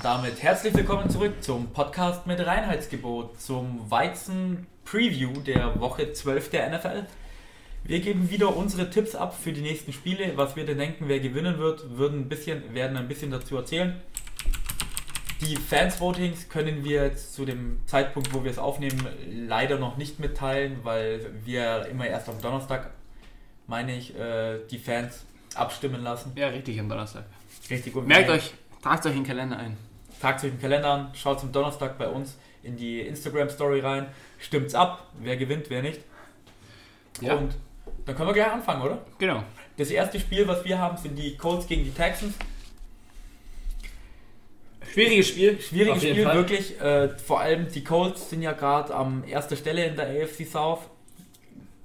[0.00, 6.70] Und damit herzlich willkommen zurück zum Podcast mit Reinheitsgebot, zum Weizen-Preview der Woche 12 der
[6.70, 7.04] NFL.
[7.84, 11.20] Wir geben wieder unsere Tipps ab für die nächsten Spiele, was wir denn denken, wer
[11.20, 14.00] gewinnen wird, würden ein bisschen, werden ein bisschen dazu erzählen.
[15.42, 20.18] Die Fans-Votings können wir jetzt zu dem Zeitpunkt, wo wir es aufnehmen, leider noch nicht
[20.18, 22.88] mitteilen, weil wir immer erst am Donnerstag,
[23.66, 26.32] meine ich, äh, die Fans abstimmen lassen.
[26.36, 27.26] Ja, richtig am Donnerstag.
[27.68, 27.94] Richtig.
[27.94, 29.89] Und Merkt euch, tragt euch den Kalender ein.
[30.20, 34.06] Tragt euch den Kalender an, schaut zum Donnerstag bei uns in die Instagram-Story rein,
[34.38, 36.00] stimmt's ab, wer gewinnt, wer nicht.
[37.20, 37.34] Ja.
[37.34, 37.54] Und
[38.04, 38.98] dann können wir gleich anfangen, oder?
[39.18, 39.42] Genau.
[39.76, 42.34] Das erste Spiel, was wir haben, sind die Colts gegen die Texans.
[44.92, 45.60] Schwieriges Spiel.
[45.60, 46.36] Schwieriges Spiel, Fall.
[46.36, 46.80] wirklich.
[46.80, 50.80] Äh, vor allem die Colts sind ja gerade am erster Stelle in der AFC South.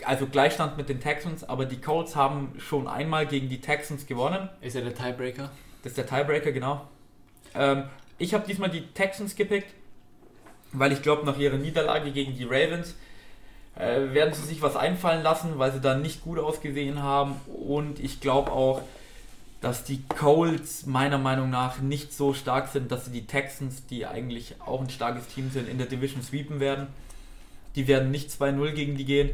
[0.03, 4.49] Also Gleichstand mit den Texans, aber die Colts haben schon einmal gegen die Texans gewonnen.
[4.61, 5.51] Ist ja der Tiebreaker.
[5.83, 6.87] Das ist der Tiebreaker, genau.
[7.53, 7.83] Ähm,
[8.17, 9.73] ich habe diesmal die Texans gepickt,
[10.71, 12.95] weil ich glaube, nach ihrer Niederlage gegen die Ravens
[13.75, 17.35] äh, werden sie sich was einfallen lassen, weil sie da nicht gut ausgesehen haben.
[17.47, 18.81] Und ich glaube auch,
[19.61, 24.05] dass die Colts meiner Meinung nach nicht so stark sind, dass sie die Texans, die
[24.05, 26.87] eigentlich auch ein starkes Team sind, in der Division sweepen werden.
[27.75, 29.31] Die werden nicht 2-0 gegen die gehen.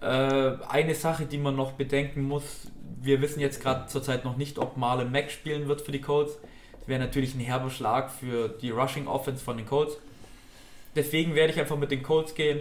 [0.00, 2.68] Äh, eine Sache, die man noch bedenken muss,
[3.00, 6.38] wir wissen jetzt gerade zurzeit noch nicht, ob Marlon Mack spielen wird für die Colts.
[6.86, 9.96] Wäre natürlich ein herber Schlag für die Rushing Offense von den Colts.
[10.94, 12.60] Deswegen werde ich einfach mit den Colts gehen.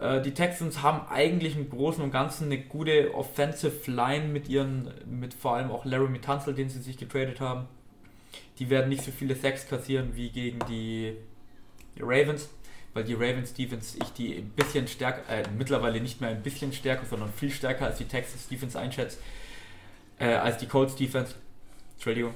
[0.00, 4.90] Äh, die Texans haben eigentlich im Großen und Ganzen eine gute Offensive Line mit ihren,
[5.06, 7.66] mit vor allem auch Laramie Tunzel, den sie sich getradet haben.
[8.58, 11.16] Die werden nicht so viele Sacks kassieren wie gegen die
[11.98, 12.48] Ravens,
[12.94, 16.72] weil die Ravens Defense ich die ein bisschen stärker, äh, mittlerweile nicht mehr ein bisschen
[16.72, 19.20] stärker, sondern viel stärker als die Texans Defense einschätzt,
[20.18, 21.34] äh, als die Colts Defense.
[21.94, 22.34] Entschuldigung.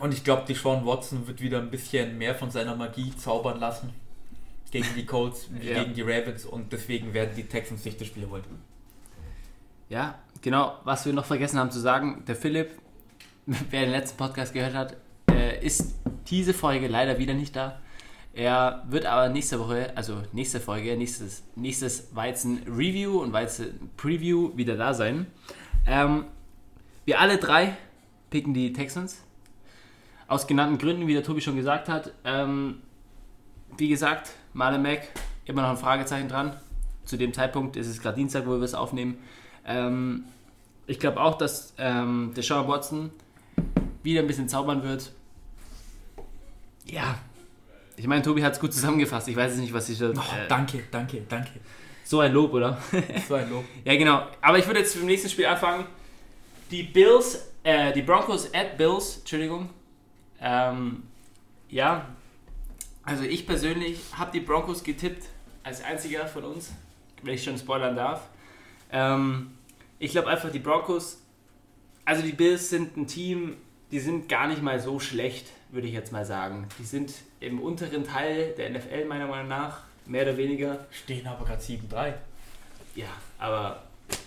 [0.00, 3.60] Und ich glaube, die Sean Watson wird wieder ein bisschen mehr von seiner Magie zaubern
[3.60, 3.90] lassen
[4.70, 5.82] gegen die Colts wie Ja.
[5.82, 8.42] gegen die Ravens und deswegen werden die Texans sich das Spiel holen.
[9.88, 10.78] Ja, genau.
[10.84, 12.70] Was wir noch vergessen haben zu sagen, der Philipp,
[13.46, 14.96] wer den letzten Podcast gehört hat,
[15.30, 15.94] äh, ist
[16.28, 17.78] diese Folge leider wieder nicht da.
[18.34, 24.94] Er wird aber nächste Woche, also nächste Folge, nächstes, nächstes Weizen-Review und Weizen-Preview wieder da
[24.94, 25.26] sein.
[25.86, 26.24] Ähm,
[27.04, 27.76] wir alle drei
[28.30, 29.18] picken die Texans.
[30.32, 32.10] Aus genannten Gründen, wie der Tobi schon gesagt hat.
[32.24, 32.80] Ähm,
[33.76, 35.08] wie gesagt, Marlon Mack,
[35.44, 36.56] immer noch ein Fragezeichen dran.
[37.04, 39.18] Zu dem Zeitpunkt ist es gerade Dienstag, wo wir es aufnehmen.
[39.66, 40.24] Ähm,
[40.86, 43.10] ich glaube auch, dass ähm, Deshaun Watson
[44.02, 45.12] wieder ein bisschen zaubern wird.
[46.86, 47.18] Ja.
[47.98, 49.28] Ich meine, Tobi hat es gut zusammengefasst.
[49.28, 50.12] Ich weiß jetzt nicht, was ich da.
[50.16, 51.50] Oh, äh, danke, danke, danke.
[52.04, 52.78] so ein Lob, oder?
[53.28, 53.66] So ein Lob.
[53.84, 54.26] Ja, genau.
[54.40, 55.84] Aber ich würde jetzt mit dem nächsten Spiel anfangen.
[56.70, 59.68] Die Bills, äh, die Broncos at Bills, Entschuldigung.
[60.42, 61.04] Ähm,
[61.68, 62.06] ja,
[63.04, 65.24] also ich persönlich habe die Broncos getippt
[65.62, 66.72] als einziger von uns,
[67.22, 68.28] wenn ich schon spoilern darf.
[68.90, 69.52] Ähm,
[69.98, 71.18] ich glaube einfach, die Broncos,
[72.04, 73.56] also die Bills sind ein Team,
[73.90, 76.66] die sind gar nicht mal so schlecht, würde ich jetzt mal sagen.
[76.78, 80.86] Die sind im unteren Teil der NFL meiner Meinung nach, mehr oder weniger.
[80.90, 82.14] Stehen aber gerade 7-3.
[82.94, 83.06] Ja,
[83.38, 83.82] aber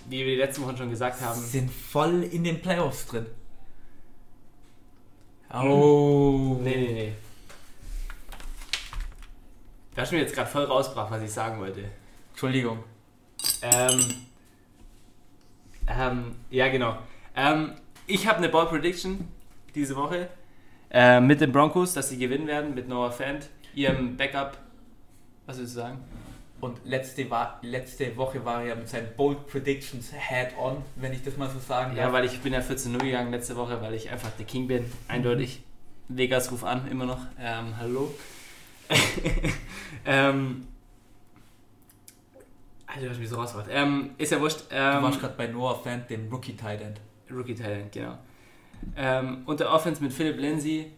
[0.10, 3.26] wie wir die letzten Wochen schon gesagt haben, Sind voll in den Playoffs drin.
[5.54, 6.58] Oh.
[6.62, 7.14] Nee, nee, nee.
[9.94, 11.86] Du hast mir jetzt gerade voll rausgebracht, was ich sagen wollte.
[12.32, 12.84] Entschuldigung.
[13.62, 14.00] Ähm,
[15.88, 16.98] ähm, ja, genau.
[17.36, 17.76] Ähm,
[18.08, 19.28] ich habe eine Ball Prediction
[19.74, 20.30] diese Woche
[20.92, 24.58] äh, mit den Broncos, dass sie gewinnen werden mit Noah Fant, ihrem Backup.
[25.46, 26.00] Was willst du sagen?
[26.66, 31.22] Und letzte, war, letzte Woche war er ja mit seinen Bold Predictions head-on, wenn ich
[31.22, 32.14] das mal so sagen Ja, darf.
[32.14, 34.92] weil ich bin ja 14-0 gegangen letzte Woche, weil ich einfach der King bin.
[35.08, 35.62] Eindeutig.
[36.08, 37.20] Vegas ruf an, immer noch.
[37.40, 38.12] Ähm, hallo.
[40.08, 40.66] ähm,
[42.88, 43.70] Alter, du hast mich so rausgebracht.
[43.72, 44.62] Ähm, ist ja wurscht.
[44.62, 47.00] du Ähm, warst gerade bei Noah Fant, dem Rookie Tight End.
[47.30, 48.18] Rookie Talent, genau.
[48.98, 50.92] Ähm, und der Offense mit Philip Lindsay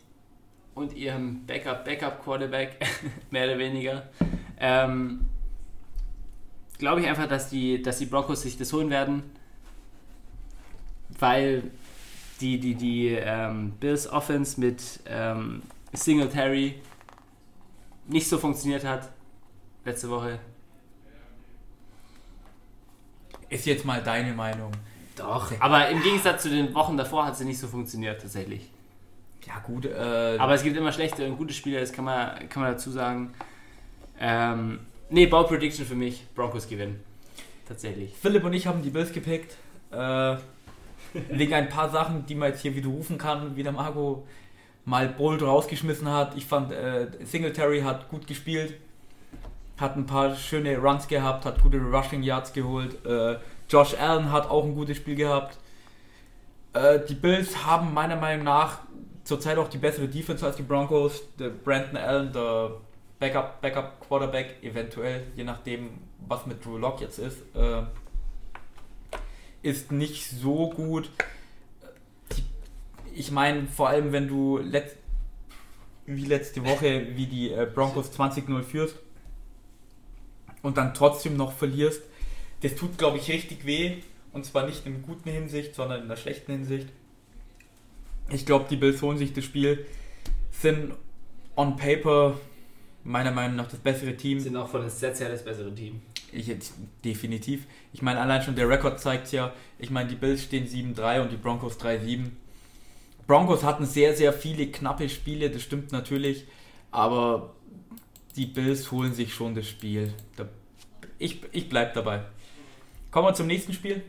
[0.75, 2.77] und ihrem Backup, Backup Quarterback,
[3.31, 4.03] mehr oder weniger.
[4.57, 5.25] Ähm,
[6.77, 9.23] Glaube ich einfach, dass die, dass die Broncos sich das holen werden,
[11.19, 11.63] weil
[12.39, 15.63] die, die, die ähm, Bills Offense mit ähm,
[15.93, 16.75] Singletary
[18.07, 19.09] nicht so funktioniert hat
[19.85, 20.39] letzte Woche.
[23.49, 24.71] Ist jetzt mal deine Meinung.
[25.15, 28.69] Doch, aber im Gegensatz zu den Wochen davor hat sie nicht so funktioniert tatsächlich.
[29.47, 32.63] Ja gut, äh, Aber es gibt immer schlechte und gute Spieler, das kann man, kann
[32.63, 33.33] man dazu sagen.
[34.19, 37.03] Ähm, nee, Ball Prediction für mich, Broncos gewinnen.
[37.67, 38.13] Tatsächlich.
[38.13, 39.55] Philipp und ich haben die Bills gepickt.
[39.91, 40.37] Äh,
[41.29, 44.25] wegen ein paar Sachen, die man jetzt hier widerrufen kann, wie der Marco
[44.85, 46.35] mal Bolt rausgeschmissen hat.
[46.37, 48.75] Ich fand, äh, Singletary hat gut gespielt,
[49.77, 53.05] hat ein paar schöne Runs gehabt, hat gute Rushing Yards geholt.
[53.05, 53.37] Äh,
[53.69, 55.57] Josh Allen hat auch ein gutes Spiel gehabt.
[56.73, 58.79] Äh, die Bills haben meiner Meinung nach
[59.23, 61.21] zurzeit auch die bessere Defense als die Broncos.
[61.37, 62.71] Der Brandon Allen, der
[63.19, 65.89] Backup, Backup Quarterback, eventuell, je nachdem,
[66.27, 67.83] was mit Drew Lock jetzt ist, äh,
[69.63, 71.09] ist nicht so gut.
[73.15, 74.97] Ich meine, vor allem, wenn du letzt,
[76.05, 78.95] wie letzte Woche, wie die äh, Broncos 20-0 führst
[80.61, 82.03] und dann trotzdem noch verlierst,
[82.61, 83.97] das tut, glaube ich, richtig weh.
[84.31, 86.87] Und zwar nicht in guten Hinsicht, sondern in der schlechten Hinsicht.
[88.29, 89.85] Ich glaube, die Bills holen sich das Spiel,
[90.51, 90.93] sind
[91.55, 92.37] on paper
[93.07, 94.39] meiner Meinung nach das bessere Team.
[94.39, 96.01] Sind auch von den Sets her das bessere Team.
[96.31, 96.53] Ich,
[97.03, 97.65] definitiv.
[97.93, 101.31] Ich meine, allein schon der Rekord zeigt ja, ich meine, die Bills stehen 7-3 und
[101.31, 102.29] die Broncos 3-7.
[103.25, 106.45] Broncos hatten sehr, sehr viele knappe Spiele, das stimmt natürlich,
[106.91, 107.53] aber
[108.35, 110.13] die Bills holen sich schon das Spiel.
[111.17, 112.23] Ich, ich bleibe dabei.
[113.09, 114.03] Kommen wir zum nächsten Spiel.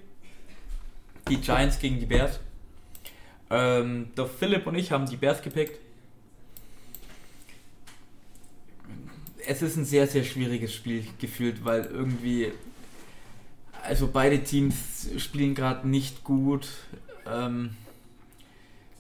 [1.29, 2.41] Die Giants gegen die Bears.
[3.51, 5.79] Ähm, der Philipp und ich haben die Bears gepickt.
[9.51, 12.53] Es ist ein sehr, sehr schwieriges Spiel gefühlt, weil irgendwie,
[13.83, 16.69] also beide Teams spielen gerade nicht gut.
[17.27, 17.71] Ähm,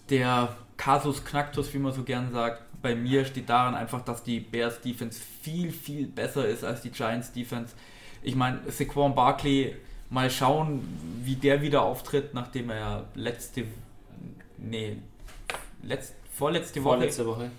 [0.09, 4.41] der Kasus Knacktus, wie man so gern sagt, bei mir steht daran einfach, dass die
[4.41, 7.75] Bears Defense viel, viel besser ist als die Giants Defense.
[8.23, 9.77] Ich meine, Saquon Barkley,
[10.09, 10.81] mal schauen,
[11.25, 13.65] wie der wieder auftritt, nachdem er letzte
[14.57, 14.97] nee,
[15.83, 16.97] letzt, vorletzte Woche.
[16.97, 17.51] Vorletzte Woche.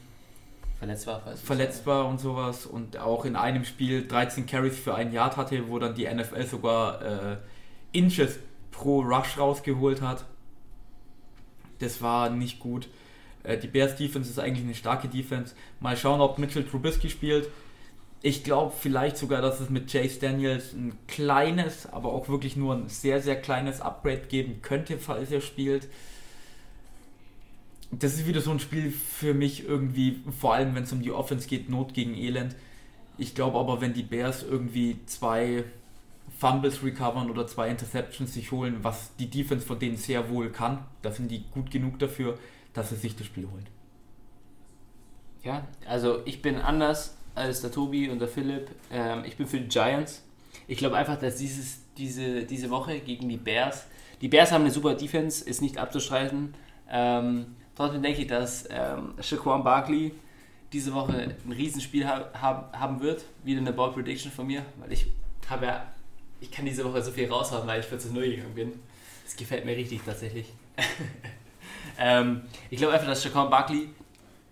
[0.80, 1.22] Verletzt war.
[1.36, 5.68] Verletzt war und sowas und auch in einem Spiel 13 Carries für ein Yard hatte,
[5.68, 7.38] wo dann die NFL sogar äh,
[7.92, 8.40] Inches
[8.72, 10.24] pro Rush rausgeholt hat.
[11.80, 12.88] Das war nicht gut.
[13.44, 15.54] Äh, die Bears Defense ist eigentlich eine starke Defense.
[15.82, 17.50] Mal schauen, ob Mitchell Trubisky spielt.
[18.22, 22.74] Ich glaube vielleicht sogar, dass es mit Chase Daniels ein kleines, aber auch wirklich nur
[22.74, 25.90] ein sehr, sehr kleines Upgrade geben könnte, falls er spielt
[27.92, 31.12] das ist wieder so ein Spiel für mich irgendwie, vor allem wenn es um die
[31.12, 32.56] Offense geht, Not gegen Elend.
[33.18, 35.64] Ich glaube aber, wenn die Bears irgendwie zwei
[36.38, 40.86] Fumbles recovern oder zwei Interceptions sich holen, was die Defense von denen sehr wohl kann,
[41.02, 42.38] da sind die gut genug dafür,
[42.74, 43.66] dass sie sich das Spiel holen.
[45.44, 48.70] Ja, also ich bin anders als der Tobi und der Philipp.
[48.92, 50.24] Ähm, ich bin für die Giants.
[50.68, 53.88] Ich glaube einfach, dass dieses, diese, diese Woche gegen die Bears,
[54.22, 56.54] die Bears haben eine super Defense, ist nicht abzustreiten.
[56.90, 60.12] Ähm, Trotzdem denke ich, dass ähm, Shaquan Barkley
[60.74, 63.24] diese Woche ein Riesenspiel ha hab, haben wird.
[63.46, 65.06] Wieder eine Ball Prediction von mir, weil ich
[65.50, 65.88] habe ja,
[66.42, 68.74] ich kann diese Woche so viel raushauen, weil ich 14 0 gegangen bin.
[69.24, 70.48] Das gefällt mir richtig tatsächlich.
[71.98, 73.88] ähm, ich glaube einfach, dass Shaquan Barkley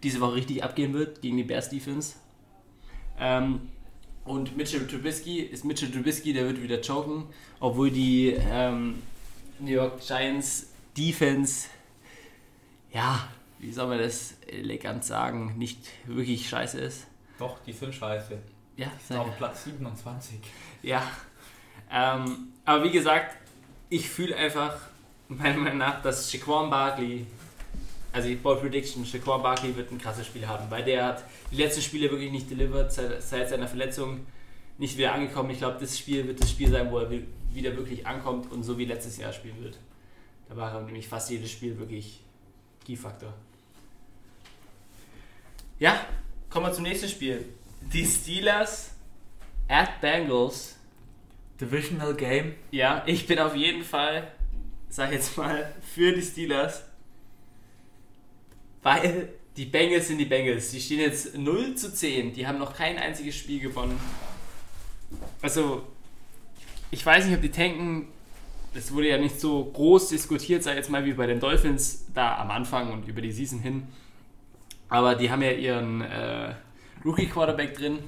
[0.03, 2.15] diese Woche richtig abgehen wird gegen die Bears Defense.
[3.19, 3.59] Ähm,
[4.24, 7.25] und Mitchell Trubisky ist Mitchell Trubisky, der wird wieder choken,
[7.59, 9.03] obwohl die ähm,
[9.59, 11.68] New York Giants Defense
[12.97, 13.27] ja,
[13.59, 17.05] wie soll man das elegant sagen, nicht wirklich scheiße ist.
[17.38, 18.39] Doch, die sind scheiße.
[18.75, 20.39] Ja, die sind auf Platz 27.
[20.81, 21.03] Ja,
[21.91, 23.38] ähm, aber wie gesagt,
[23.89, 24.75] ich fühle einfach,
[25.27, 27.27] meiner Meinung nach, dass Shaquan Barkley,
[28.11, 31.57] also die Ball Prediction, Shaquan Barkley wird ein krasses Spiel haben, weil der hat die
[31.57, 34.25] letzten Spiele wirklich nicht delivered, seit, seit seiner Verletzung
[34.79, 35.51] nicht wieder angekommen.
[35.51, 38.75] Ich glaube, das Spiel wird das Spiel sein, wo er wieder wirklich ankommt und so
[38.79, 39.77] wie letztes Jahr spielen wird.
[40.50, 42.22] Da war er nämlich fast jedes Spiel wirklich
[42.88, 43.34] Key-Faktor.
[45.77, 46.06] Ja,
[46.50, 47.44] kommen wir zum nächsten Spiel.
[47.82, 48.91] Die Steelers
[49.67, 50.77] at Bengals.
[51.60, 52.56] Divisional Game.
[52.72, 54.32] Ja, ich bin auf jeden Fall,
[54.88, 56.86] sag jetzt mal, für die Steelers.
[58.84, 60.72] Weil die Bengals sind die Bengals.
[60.72, 62.34] Die stehen jetzt 0 zu 10.
[62.34, 64.00] Die haben noch kein einziges Spiel gewonnen.
[65.41, 65.86] Also,
[66.89, 68.08] ich weiß nicht, ob die tanken
[68.77, 72.38] es wurde ja nicht so groß diskutiert, sag jetzt mal, wie bei den Dolphins da
[72.38, 73.88] am Anfang und über die Season hin.
[74.88, 76.53] Aber die haben ja ihren äh,
[77.03, 78.00] Rookie-Quarterback drin.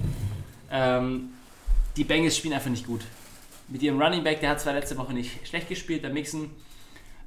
[0.70, 1.30] Ähm,
[1.96, 3.02] die Bengals spielen einfach nicht gut.
[3.68, 6.50] Mit ihrem Running Back, der hat zwar letzte Woche nicht schlecht gespielt, der Mixen.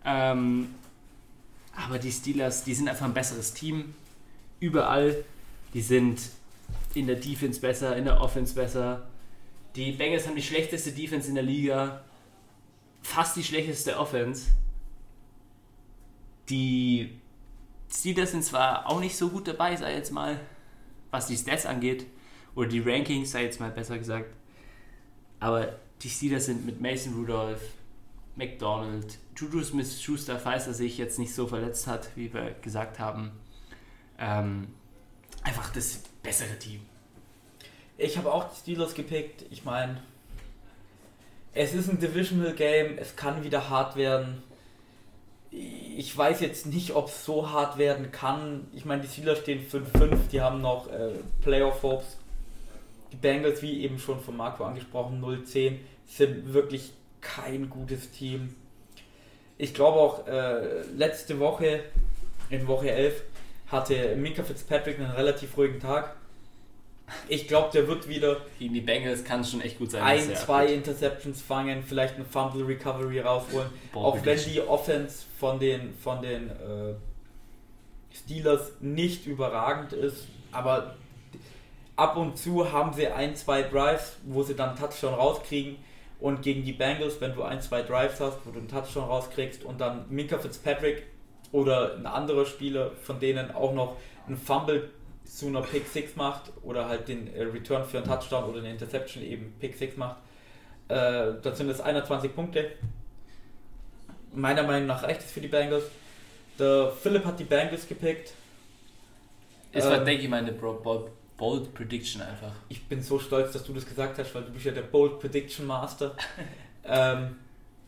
[0.06, 0.74] Ähm,
[1.76, 3.94] aber die Steelers, die sind einfach ein besseres Team.
[4.60, 5.24] Überall.
[5.74, 6.22] Die sind
[6.94, 9.08] in der Defense besser, in der Offense besser.
[9.76, 12.04] Die Bengals haben die schlechteste Defense in der Liga
[13.04, 14.48] fast die schlechteste Offense.
[16.50, 17.22] Die
[17.92, 20.40] Steelers sind zwar auch nicht so gut dabei, sei jetzt mal,
[21.12, 22.08] was die Stats angeht,
[22.56, 24.34] oder die Rankings, sei jetzt mal besser gesagt.
[25.40, 27.62] Aber die Steelers sind mit Mason Rudolph,
[28.36, 33.32] McDonald, Juju Smith-Schuster, falls er sich jetzt nicht so verletzt hat, wie wir gesagt haben,
[34.20, 34.68] Ähm,
[35.44, 36.82] einfach das bessere Team.
[37.98, 39.44] Ich habe auch die Steelers gepickt.
[39.50, 40.02] Ich meine,
[41.54, 44.44] es ist ein Divisional Game, es kann wieder hart werden.
[45.52, 48.68] Ich weiß jetzt nicht, ob es so hart werden kann.
[48.74, 52.18] Ich meine, die Steelers stehen 5-5, die haben noch äh, Playoff-Hopes.
[53.12, 58.56] Die Bengals, wie eben schon von Marco angesprochen, 0-10, sind wirklich kein gutes Team.
[59.60, 61.84] Ich glaube auch, äh, letzte Woche,
[62.50, 63.22] in Woche 11,
[63.68, 66.16] hatte Minka Fitzpatrick einen relativ ruhigen Tag.
[67.28, 70.02] Ich glaube, der wird wieder Gegen die Bengals kann es schon echt gut sein.
[70.02, 70.78] ein, zwei abgeht.
[70.78, 73.70] Interceptions fangen, vielleicht eine Fumble Recovery rausholen.
[73.94, 76.96] Ball Auch wenn die Offense von den, von den äh,
[78.14, 80.96] Steelers nicht überragend ist, aber
[81.96, 85.78] ab und zu haben sie ein, zwei Drives, wo sie dann Touchdown rauskriegen.
[86.20, 89.66] Und gegen die Bengals, wenn du ein, zwei Drives hast, wo du einen Touchdown rauskriegst
[89.66, 91.04] und dann Minka Fitzpatrick
[91.52, 94.90] oder ein anderer Spieler von denen auch noch einen Fumble
[95.26, 98.72] zu einer Pick 6 macht oder halt den äh, Return für einen Touchdown oder eine
[98.72, 100.18] Interception eben Pick 6 macht,
[100.90, 102.72] äh, dann sind es 21 Punkte.
[104.34, 105.84] Meiner Meinung nach reicht es für die Bengals.
[106.60, 108.34] Der Philipp hat die Bengals gepickt.
[109.72, 112.52] Es war, Ähm, denke ich mal, eine Bro- Bold, Bold Prediction einfach.
[112.70, 115.20] Ich bin so stolz, dass du das gesagt hast, weil du bist ja der Bold
[115.20, 116.16] Prediction Master.
[116.86, 117.38] ähm,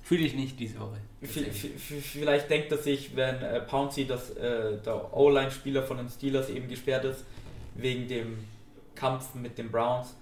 [0.05, 0.99] Fühle ich nicht diese Woche.
[1.23, 6.67] vielleicht denkt er sich, wenn äh, Pouncy, dass äh, der O-Line-Spieler von den Steelers eben
[6.67, 7.25] gesperrt ist,
[7.73, 8.37] wegen dem
[8.93, 10.15] Kampf mit den Browns.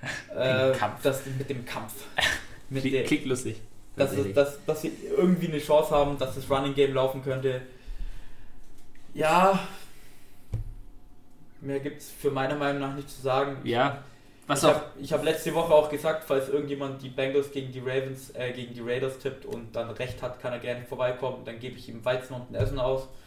[0.36, 1.02] Äh, Kampf.
[1.02, 1.94] Das, mit dem Kampf.
[2.70, 3.56] Mit Klingt, der, klingt lustig.
[3.96, 7.62] dass, es, dass, dass sie irgendwie eine Chance haben, dass das Running Game laufen könnte.
[9.14, 9.58] Ja,
[11.60, 13.58] mehr gibt es für meiner Meinung nach nicht zu sagen.
[13.64, 14.02] ja,
[14.46, 14.68] was ich
[15.12, 18.74] habe hab letzte Woche auch gesagt, falls irgendjemand die Bengals gegen die Ravens, äh, gegen
[18.74, 21.44] die Raiders tippt und dann recht hat, kann er gerne vorbeikommen.
[21.44, 23.08] Dann gebe ich ihm Weizen und ein Essen aus.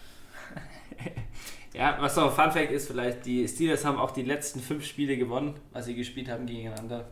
[1.73, 4.83] Ja, was noch ein Fun Fact ist, vielleicht, die Steelers haben auch die letzten fünf
[4.83, 7.07] Spiele gewonnen, was sie gespielt haben gegeneinander.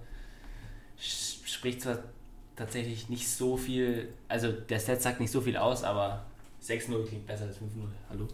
[0.97, 1.99] Spricht zwar
[2.55, 6.25] tatsächlich nicht so viel, also der Stat sagt nicht so viel aus, aber
[6.63, 7.61] 6-0 klingt besser als 5-0.
[8.09, 8.27] Hallo?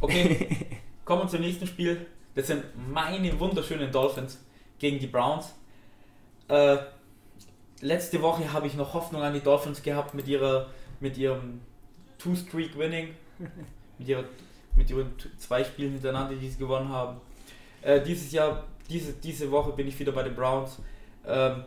[0.00, 0.48] Okay,
[1.04, 2.06] kommen wir zum nächsten Spiel.
[2.34, 4.38] Das sind meine wunderschönen Dolphins
[4.78, 5.54] gegen die Browns.
[6.48, 6.78] Äh,
[7.80, 10.68] letzte Woche habe ich noch Hoffnung an die Dolphins gehabt mit ihrer
[11.00, 11.60] mit ihrem
[12.18, 13.14] Two-Streak-Winning.
[13.98, 14.24] mit, ihrer,
[14.76, 17.20] mit ihren zwei Spielen hintereinander, die sie gewonnen haben.
[17.82, 20.78] Äh, dieses Jahr, diese, diese Woche bin ich wieder bei den Browns.
[21.26, 21.64] Ähm,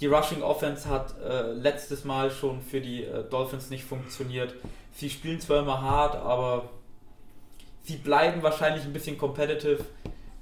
[0.00, 4.54] die Rushing Offense hat äh, letztes Mal schon für die äh, Dolphins nicht funktioniert.
[4.92, 6.68] Sie spielen zwar immer hart, aber
[7.82, 9.84] sie bleiben wahrscheinlich ein bisschen competitive.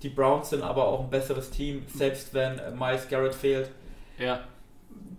[0.03, 3.71] Die Browns sind aber auch ein besseres Team, selbst wenn äh, Miles Garrett fehlt.
[4.19, 4.41] Ja,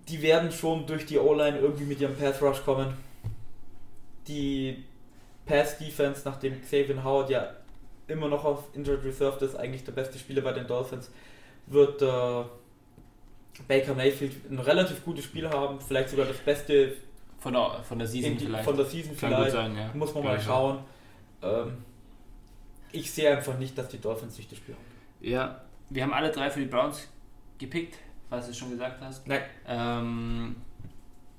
[0.08, 2.94] Die werden schon durch die O-Line irgendwie mit ihrem Pass Rush kommen.
[4.28, 4.84] Die
[5.46, 7.52] Pass Defense, nachdem Xavier Howard ja
[8.08, 11.12] immer noch auf Injured Reserve ist, eigentlich der beste Spieler bei den Dolphins,
[11.68, 12.44] wird äh,
[13.68, 16.94] Baker Mayfield ein relativ gutes Spiel haben, vielleicht sogar das beste
[17.40, 18.64] von der, von der Season die, vielleicht.
[18.66, 19.52] von der Season Kann gut vielleicht.
[19.54, 19.92] sein, ja.
[19.94, 20.80] Muss man Glaub mal schauen.
[21.42, 21.78] Ähm,
[22.92, 24.84] ich sehe einfach nicht, dass die Dolphins sich das Spiel haben.
[25.20, 27.08] Ja, wir haben alle drei für die Browns
[27.58, 27.98] gepickt,
[28.30, 29.28] was du schon gesagt hast.
[29.28, 29.42] Nein.
[29.68, 30.56] Ähm,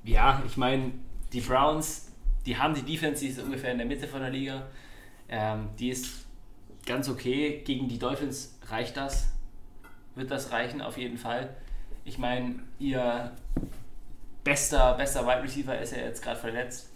[0.05, 0.93] ja, ich meine,
[1.33, 2.13] die Browns,
[2.47, 4.67] die haben die Defense, die ist ungefähr in der Mitte von der Liga.
[5.29, 6.27] Ähm, die ist
[6.87, 7.63] ganz okay.
[7.65, 9.33] Gegen die Dolphins reicht das.
[10.15, 11.55] Wird das reichen, auf jeden Fall.
[12.05, 13.33] Ich meine, ihr
[14.43, 16.91] bester, bester Wide Receiver ist ja jetzt gerade verletzt.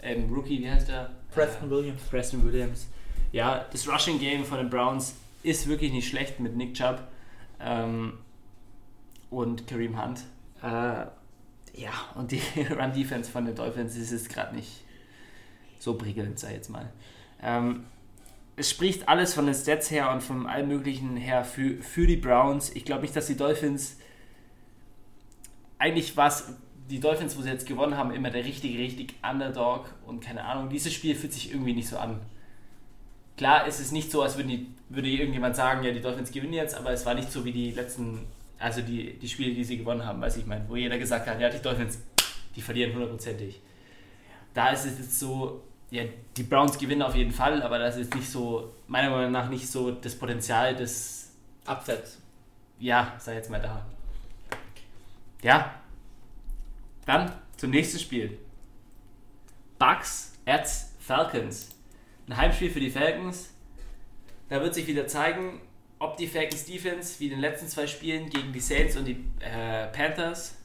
[0.00, 1.10] Ähm, Rookie, wie heißt er?
[1.30, 2.02] Preston Williams.
[2.08, 2.88] Preston Williams.
[3.32, 7.00] Ja, das Rushing Game von den Browns ist wirklich nicht schlecht mit Nick Chubb
[7.60, 8.14] ähm,
[9.30, 10.20] und Kareem Hunt.
[10.62, 11.06] Äh,
[11.76, 12.40] ja, und die
[12.70, 14.82] Run Defense von den Dolphins ist jetzt gerade nicht
[15.78, 16.90] so prickelnd, ich jetzt mal.
[17.42, 17.84] Ähm,
[18.56, 22.16] es spricht alles von den Stats her und von allem Möglichen her für, für die
[22.16, 22.74] Browns.
[22.74, 23.98] Ich glaube nicht, dass die Dolphins.
[25.78, 26.54] Eigentlich war es
[26.88, 30.70] die Dolphins, wo sie jetzt gewonnen haben, immer der richtige, richtig Underdog und keine Ahnung.
[30.70, 32.20] Dieses Spiel fühlt sich irgendwie nicht so an.
[33.36, 36.54] Klar ist es nicht so, als würden die, würde irgendjemand sagen, ja, die Dolphins gewinnen
[36.54, 38.26] jetzt, aber es war nicht so wie die letzten,
[38.58, 41.40] also die, die Spiele, die sie gewonnen haben, weiß ich meine, wo jeder gesagt hat,
[41.40, 41.98] ja, die Dolphins,
[42.54, 43.60] die verlieren hundertprozentig.
[44.54, 46.04] Da ist es jetzt so, ja,
[46.36, 49.68] die Browns gewinnen auf jeden Fall, aber das ist nicht so, meiner Meinung nach nicht
[49.68, 51.26] so das Potenzial des,
[51.66, 52.18] Absatz.
[52.78, 53.84] ja, sei jetzt mal da.
[55.42, 55.74] Ja.
[57.04, 58.38] Dann zum nächsten Spiel.
[59.78, 61.70] Bucks at Falcons.
[62.28, 63.50] Ein Heimspiel für die Falcons.
[64.48, 65.60] Da wird sich wieder zeigen,
[66.00, 69.16] ob die Falcons Defense wie in den letzten zwei Spielen gegen die Saints und die
[69.40, 70.56] äh, Panthers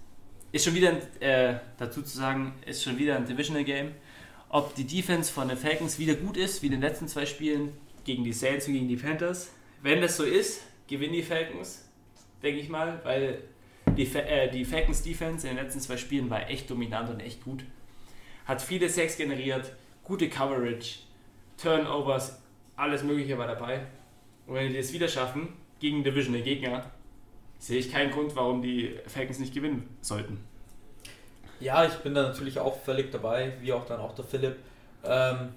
[0.51, 3.91] ist schon wieder, ein, äh, dazu zu sagen, ist schon wieder ein Divisional Game.
[4.49, 7.77] Ob die Defense von den Falcons wieder gut ist wie in den letzten zwei Spielen
[8.03, 9.51] gegen die Saints und gegen die Panthers.
[9.83, 11.87] Wenn das so ist, gewinnen die Falcons,
[12.41, 13.43] denke ich mal, weil
[13.95, 17.43] die, äh, die Falcons Defense in den letzten zwei Spielen war echt dominant und echt
[17.43, 17.63] gut.
[18.45, 20.99] Hat viele Sacks generiert, gute Coverage,
[21.61, 22.41] Turnovers,
[22.75, 23.81] alles Mögliche war dabei.
[24.47, 25.49] Und wenn die das wieder schaffen,
[25.79, 26.83] gegen Divisional Gegner,
[27.59, 30.43] sehe ich keinen Grund, warum die Falcons nicht gewinnen sollten.
[31.59, 34.57] Ja, ich bin da natürlich auch völlig dabei, wie auch dann auch der Philipp.
[35.03, 35.49] Ähm,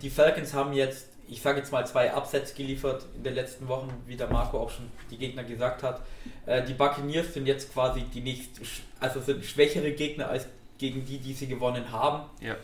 [0.00, 3.90] die Falcons haben jetzt, ich sage jetzt mal, zwei Upsets geliefert in den letzten Wochen,
[4.06, 6.00] wie der Marco auch schon die Gegner gesagt hat.
[6.46, 8.60] Äh, die Buccaneers sind jetzt quasi die nächst,
[9.00, 10.46] also sind schwächere Gegner als
[10.78, 12.24] gegen die, die sie gewonnen haben.
[12.40, 12.56] Ja.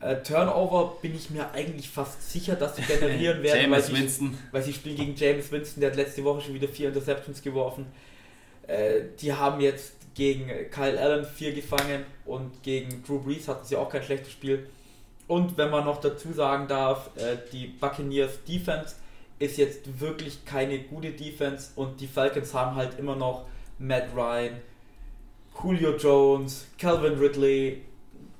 [0.00, 4.38] Äh, Turnover bin ich mir eigentlich fast sicher, dass sie generieren werden, weil, sie, Winston.
[4.50, 7.86] weil sie spielen gegen James Winston, der hat letzte Woche schon wieder vier Interceptions geworfen.
[8.66, 13.76] Äh, die haben jetzt gegen Kyle Allen vier gefangen und gegen Drew Brees hatten sie
[13.76, 14.66] auch kein schlechtes Spiel.
[15.26, 18.96] Und wenn man noch dazu sagen darf, äh, die Buccaneers Defense
[19.38, 23.46] ist jetzt wirklich keine gute Defense und die Falcons haben halt immer noch
[23.78, 24.60] Matt Ryan,
[25.62, 27.82] Julio Jones, Calvin Ridley.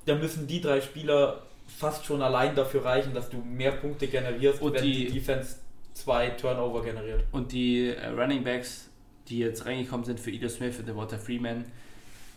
[0.05, 1.43] Da müssen die drei Spieler
[1.81, 5.57] fast schon allein dafür reichen, dass du mehr Punkte generierst, Und wenn die- die Defense
[5.93, 7.25] zwei Turnover generiert.
[7.31, 8.89] Und die äh, Running Backs,
[9.27, 11.65] die jetzt reingekommen sind für Ida Smith und Walter Freeman,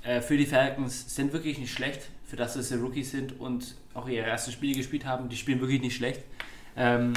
[0.02, 3.76] äh, für die Falcons sind wirklich nicht schlecht, für das, dass sie Rookies sind und
[3.94, 5.28] auch ihre ersten Spiele gespielt haben.
[5.28, 6.22] Die spielen wirklich nicht schlecht.
[6.76, 7.12] Ähm,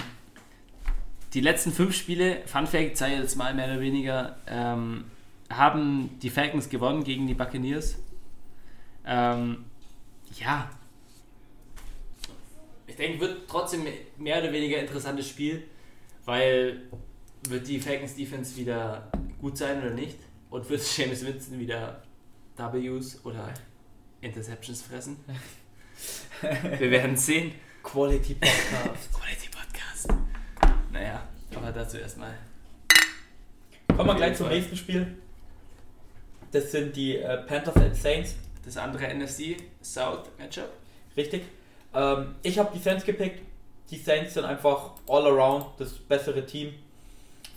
[1.34, 5.06] die letzten fünf Spiele, Fun Fact, sei jetzt mal mehr oder weniger, ähm,
[5.50, 7.98] haben die Falcons gewonnen gegen die Buccaneers.
[9.06, 9.66] Ähm,
[10.40, 10.70] ja.
[12.98, 13.86] Ich denke, wird trotzdem
[14.18, 15.62] mehr oder weniger interessantes Spiel,
[16.26, 16.82] weil
[17.48, 20.18] wird die Falcons Defense wieder gut sein oder nicht?
[20.50, 22.02] Und wird James Winston wieder
[22.56, 23.54] Ws oder
[24.20, 25.18] Interceptions fressen?
[26.42, 27.52] Wir werden sehen.
[27.84, 29.14] Quality Podcast.
[29.14, 30.08] Quality Podcast.
[30.92, 31.24] Naja,
[31.54, 32.34] aber dazu erstmal.
[33.96, 35.18] Kommen wir gleich zum nächsten Spiel.
[36.52, 38.36] Das sind die äh, Panthers at Saints.
[38.66, 40.72] Das andere NFC South Matchup.
[41.16, 41.44] Richtig.
[41.98, 43.42] Ähm, ich habe die Saints gepickt.
[43.90, 46.74] Die Saints sind einfach all around das bessere Team.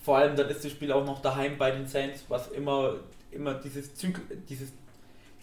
[0.02, 2.94] Vor allem dann ist das Spiel auch noch daheim bei den Saints, was immer,
[3.30, 4.72] immer dieses, Zyk dieses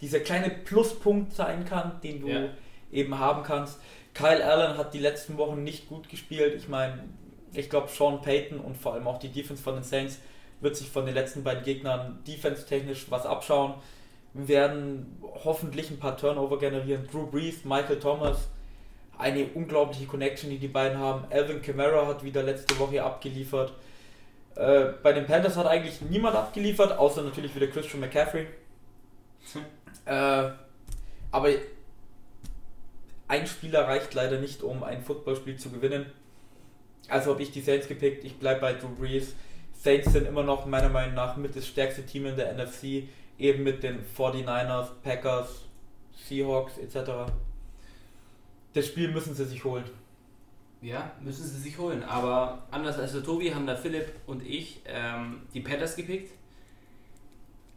[0.00, 2.48] dieser kleine Pluspunkt sein kann, den du Ja.
[2.92, 3.80] eben haben kannst.
[4.14, 6.54] Kyle Allen hat die letzten Wochen nicht gut gespielt.
[6.56, 7.04] Ich meine,
[7.52, 10.18] ich glaube, Sean Payton und vor allem auch die Defense von den Saints
[10.60, 13.74] wird sich von den letzten beiden Gegnern defense-technisch was abschauen.
[14.34, 17.06] Wir werden hoffentlich ein paar Turnover generieren.
[17.10, 18.48] Drew Brees, Michael Thomas,
[19.18, 21.24] eine unglaubliche Connection, die die beiden haben.
[21.30, 23.72] Alvin Kamara hat wieder letzte Woche abgeliefert.
[24.54, 28.46] Äh, bei den Panthers hat eigentlich niemand abgeliefert, außer natürlich wieder Christian McCaffrey.
[30.04, 30.50] Äh,
[31.30, 31.48] aber
[33.26, 36.06] ein Spieler reicht leider nicht, um ein Footballspiel zu gewinnen.
[37.08, 38.24] Also habe ich die Saints gepickt.
[38.24, 39.34] Ich bleibe bei Drew Brees.
[39.72, 43.04] Saints sind immer noch meiner Meinung nach mit das stärkste Team in der NFC.
[43.38, 45.66] Eben mit den 49ers, Packers,
[46.26, 47.30] Seahawks etc.
[48.72, 49.84] Das Spiel müssen sie sich holen.
[50.80, 52.02] Ja, müssen sie sich holen.
[52.02, 56.32] Aber anders als der Tobi haben da Philipp und ich ähm, die Panthers gepickt.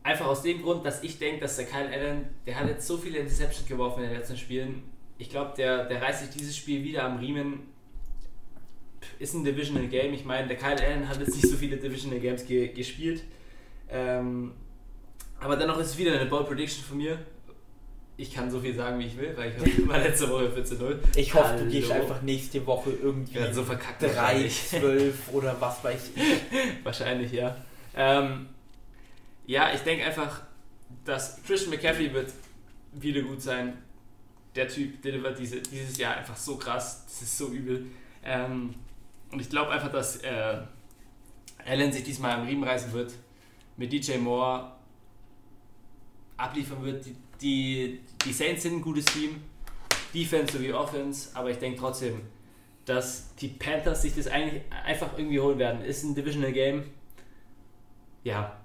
[0.04, 2.98] Einfach aus dem Grund, dass ich denke, dass der Kyle Allen, der hat jetzt so
[2.98, 4.84] viele Interceptions geworfen in den letzten Spielen.
[5.18, 7.68] Ich glaube, der, der reißt sich dieses Spiel wieder am Riemen.
[9.20, 10.14] Ist ein Divisional Game.
[10.14, 13.24] Ich meine, der Kyle Allen hat jetzt nicht so viele Divisional Games ge gespielt.
[13.90, 14.54] Ähm,
[15.40, 17.20] aber dennoch ist es wieder eine Ball Prediction von mir.
[18.22, 21.00] Ich kann so viel sagen, wie ich will, weil ich war letzte Woche 14-0.
[21.16, 22.04] Ich hoffe, du gehst Hallo.
[22.04, 24.04] einfach nächste Woche irgendwie werde so verkackt.
[24.04, 24.68] 3, wahrscheinlich.
[24.70, 26.24] 12 oder was weiß ich.
[26.84, 27.58] Wahrscheinlich, ja.
[27.96, 28.50] Ähm,
[29.48, 30.44] ja, ich denke einfach,
[31.04, 32.32] dass Christian McCaffrey wird
[32.94, 33.80] wieder gut sein.
[34.56, 37.04] Der Typ delivert diese, dieses Jahr einfach so krass.
[37.08, 37.88] Das ist so übel.
[38.24, 38.76] Ähm,
[39.32, 40.60] und ich glaube einfach, dass äh,
[41.66, 43.14] Allen sich diesmal am Riemen reißen wird.
[43.78, 44.74] Mit DJ Moore
[46.38, 47.04] abliefern wird.
[47.04, 49.42] Die, die, die Saints sind ein gutes Team.
[50.14, 51.30] Defense sowie Offense.
[51.34, 52.22] Aber ich denke trotzdem,
[52.86, 55.82] dass die Panthers sich das eigentlich einfach irgendwie holen werden.
[55.82, 56.84] Ist ein Divisional Game.
[58.24, 58.58] Ja.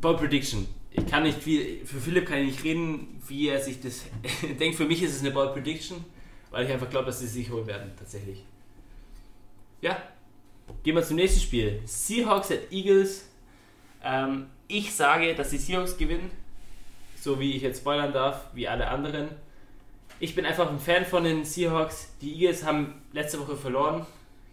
[0.00, 0.66] Ball Prediction.
[0.90, 4.04] Ich kann nicht viel, für Philipp kann ich nicht reden, wie er sich das
[4.60, 4.76] denkt.
[4.76, 6.04] Für mich ist es eine Ball Prediction,
[6.50, 8.44] weil ich einfach glaube, dass sie sich holen werden, tatsächlich.
[9.80, 10.02] Ja.
[10.82, 11.80] Gehen wir zum nächsten Spiel.
[11.84, 13.28] Seahawks at Eagles.
[14.02, 16.30] Ähm, ich sage, dass die Seahawks gewinnen.
[17.28, 19.28] So wie ich jetzt spoilern darf, wie alle anderen.
[20.18, 22.16] Ich bin einfach ein Fan von den Seahawks.
[22.22, 24.06] Die Eagles haben letzte Woche verloren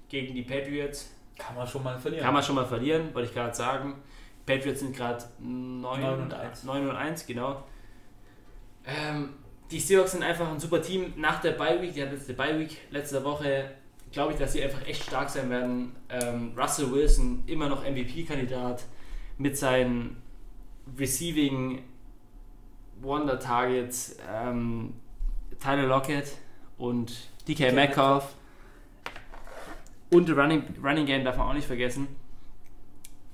[0.09, 1.09] gegen die Patriots.
[1.39, 2.25] Kann man schon mal verlieren.
[2.25, 3.95] Kann man schon mal verlieren, wollte ich gerade sagen.
[4.45, 6.63] Patriots sind gerade 9, 9 und 1.
[6.65, 7.63] 9 und 1, genau.
[8.85, 9.29] Ähm,
[9.71, 11.13] die Seahawks sind einfach ein super Team.
[11.15, 13.69] Nach der Bye Week, die hatten jetzt eine Bye Week letzte Woche
[14.11, 15.95] glaube ich, dass sie einfach echt stark sein werden.
[16.09, 18.83] Ähm, Russell Wilson, immer noch MVP-Kandidat,
[19.37, 20.17] mit seinen
[20.99, 21.81] Receiving
[23.05, 24.93] Wonder Targets, ähm,
[25.61, 26.31] Tyler Lockett
[26.77, 28.33] und DK Metcalf.
[30.11, 32.07] Und Running, Running Game darf man auch nicht vergessen.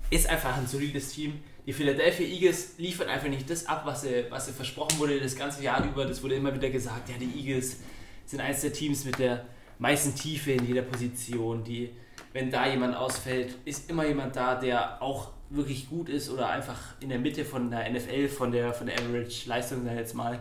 [0.10, 1.41] Ist einfach ein solides Team.
[1.65, 5.36] Die Philadelphia Eagles liefern einfach nicht das ab, was sie, was sie versprochen wurde das
[5.36, 6.05] ganze Jahr über.
[6.05, 7.77] Das wurde immer wieder gesagt, ja, die Eagles
[8.25, 9.45] sind eines der Teams mit der
[9.77, 11.63] meisten Tiefe in jeder Position.
[11.63, 11.91] Die,
[12.34, 16.80] wenn da jemand ausfällt, ist immer jemand da, der auch wirklich gut ist oder einfach
[17.02, 20.40] in der Mitte von der NFL, von der, von der Average-Leistung da jetzt mal.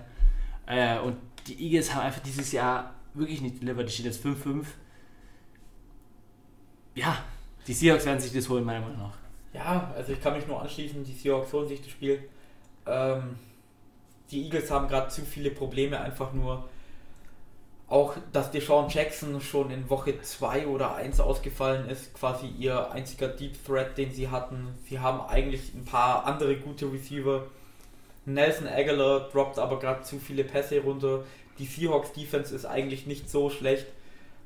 [0.66, 3.88] Äh, und die Eagles haben einfach dieses Jahr wirklich nicht delivered.
[3.88, 4.64] Die stehen jetzt 5-5.
[6.94, 7.16] Ja,
[7.66, 9.18] die Seahawks werden sich das holen, meiner Meinung nach.
[9.52, 12.22] Ja, also ich kann mich nur anschließen, die Seahawks holen sich das Spiel.
[12.86, 13.36] Ähm,
[14.30, 16.68] die Eagles haben gerade zu viele Probleme, einfach nur
[17.90, 23.26] auch, dass Deshaun Jackson schon in Woche 2 oder 1 ausgefallen ist, quasi ihr einziger
[23.26, 24.68] Deep Threat, den sie hatten.
[24.88, 27.46] Sie haben eigentlich ein paar andere gute Receiver.
[28.26, 31.24] Nelson Aguilar droppt aber gerade zu viele Pässe runter.
[31.58, 33.86] Die Seahawks Defense ist eigentlich nicht so schlecht.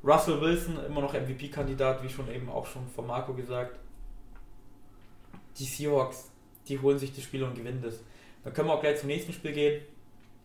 [0.03, 3.79] Russell Wilson immer noch MVP-Kandidat, wie schon eben auch schon von Marco gesagt.
[5.59, 6.31] Die Seahawks,
[6.67, 8.01] die holen sich das Spiel und gewinnen das.
[8.43, 9.83] Dann können wir auch gleich zum nächsten Spiel gehen.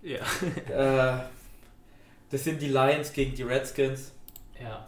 [0.01, 0.19] Ja.
[0.69, 1.23] Äh,
[2.29, 4.11] das sind die Lions gegen die Redskins.
[4.61, 4.87] Ja.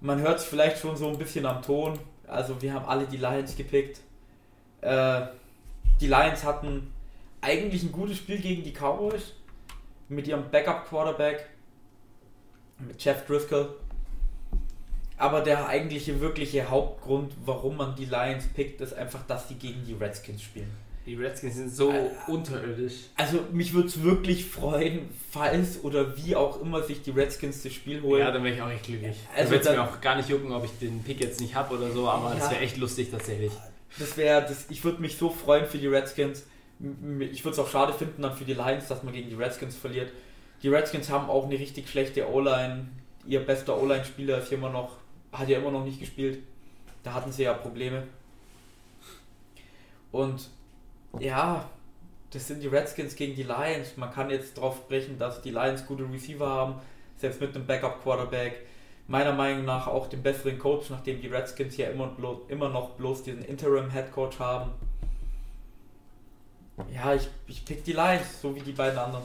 [0.00, 1.98] Man hört es vielleicht schon so ein bisschen am Ton.
[2.26, 4.00] Also wir haben alle die Lions gepickt.
[4.80, 5.22] Äh,
[6.00, 6.92] die Lions hatten
[7.40, 9.34] eigentlich ein gutes Spiel gegen die Cowboys
[10.08, 11.48] mit ihrem Backup-Quarterback,
[12.78, 13.76] mit Jeff Driscoll.
[15.16, 19.84] Aber der eigentliche, wirkliche Hauptgrund, warum man die Lions pickt, ist einfach, dass sie gegen
[19.84, 20.72] die Redskins spielen.
[21.04, 22.94] Die Redskins sind so äh, unterirdisch.
[23.16, 27.72] Also mich würde es wirklich freuen, falls oder wie auch immer sich die Redskins das
[27.72, 28.20] Spiel holen.
[28.20, 29.16] Ja, dann wäre ich auch echt glücklich.
[29.36, 31.74] Also würde es mir auch gar nicht jucken, ob ich den Pick jetzt nicht habe
[31.74, 33.52] oder so, aber ja, das wäre echt lustig tatsächlich.
[33.98, 36.46] Das wäre, das, ich würde mich so freuen für die Redskins.
[37.32, 39.76] Ich würde es auch schade finden dann für die Lions, dass man gegen die Redskins
[39.76, 40.12] verliert.
[40.62, 42.88] Die Redskins haben auch eine richtig schlechte O-Line.
[43.26, 44.96] Ihr bester O-Line-Spieler ist immer noch,
[45.32, 46.38] hat ja immer noch nicht gespielt.
[47.02, 48.04] Da hatten sie ja Probleme.
[50.12, 50.48] Und
[51.18, 51.68] ja,
[52.30, 53.96] das sind die Redskins gegen die Lions.
[53.96, 56.74] Man kann jetzt darauf sprechen, dass die Lions gute Receiver haben,
[57.18, 58.66] selbst mit einem Backup-Quarterback.
[59.06, 62.16] Meiner Meinung nach auch den besseren Coach, nachdem die Redskins ja immer,
[62.48, 64.70] immer noch bloß diesen Interim-Head-Coach haben.
[66.92, 69.24] Ja, ich, ich pick die Lions, so wie die beiden anderen.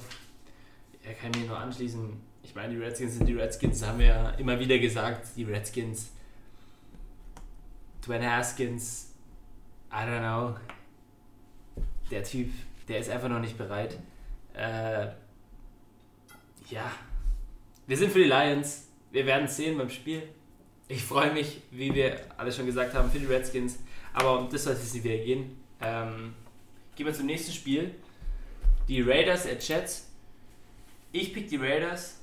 [1.05, 2.21] Ja, kann ich mir nur anschließen.
[2.43, 5.27] Ich meine, die Redskins sind die Redskins, haben wir ja immer wieder gesagt.
[5.37, 6.09] Die Redskins,
[8.05, 9.13] Dwayne Haskins,
[9.91, 10.55] I don't know
[12.11, 12.51] der Typ,
[12.87, 13.97] der ist einfach noch nicht bereit.
[14.53, 15.07] Äh,
[16.69, 16.91] ja,
[17.85, 18.87] wir sind für die Lions.
[19.11, 20.23] Wir werden es sehen beim Spiel.
[20.89, 23.79] Ich freue mich, wie wir alle schon gesagt haben, für die Redskins.
[24.13, 25.57] Aber um das soll es nicht wieder gehen.
[25.81, 26.33] Ähm,
[26.95, 27.95] gehen wir zum nächsten Spiel.
[28.87, 30.11] Die Raiders at Jets.
[31.11, 32.19] Ich pick die Raiders.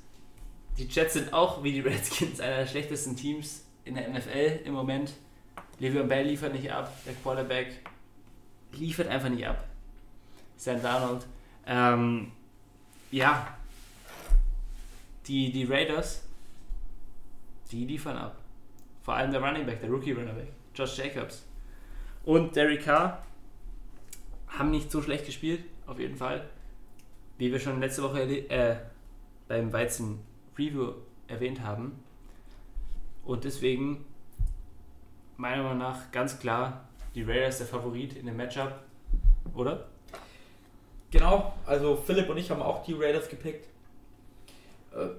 [0.79, 4.73] Die Jets sind auch wie die Redskins einer der schlechtesten Teams in der NFL im
[4.73, 5.13] Moment.
[5.81, 6.93] Le'Veon Bell liefert nicht ab.
[7.07, 7.69] Der Quarterback
[8.73, 9.67] liefert einfach nicht ab.
[10.57, 11.27] Sam Darnold.
[11.67, 12.33] Ähm,
[13.11, 13.57] ja,
[15.27, 16.23] die, die Raiders,
[17.71, 18.37] die liefern ab.
[19.03, 21.45] Vor allem der Running Back, der Rookie Running Back, Josh Jacobs.
[22.25, 23.25] Und Derek Carr
[24.49, 26.49] haben nicht so schlecht gespielt, auf jeden Fall.
[27.39, 28.77] Wie wir schon letzte Woche äh,
[29.49, 30.21] beim Weizen
[30.57, 30.95] Review
[31.27, 32.03] erwähnt haben.
[33.25, 34.05] Und deswegen,
[35.37, 38.81] meiner Meinung nach, ganz klar die Raiders der Favorit in dem Matchup,
[39.55, 39.89] oder?
[41.15, 43.69] Genau, also Philipp und ich haben auch die Raiders gepickt.
[44.93, 45.11] Äh,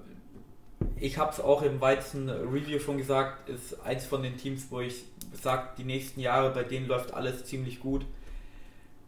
[0.99, 4.81] ich habe es auch im Weizen Review schon gesagt, ist eins von den Teams, wo
[4.81, 8.05] ich sage, die nächsten Jahre, bei denen läuft alles ziemlich gut.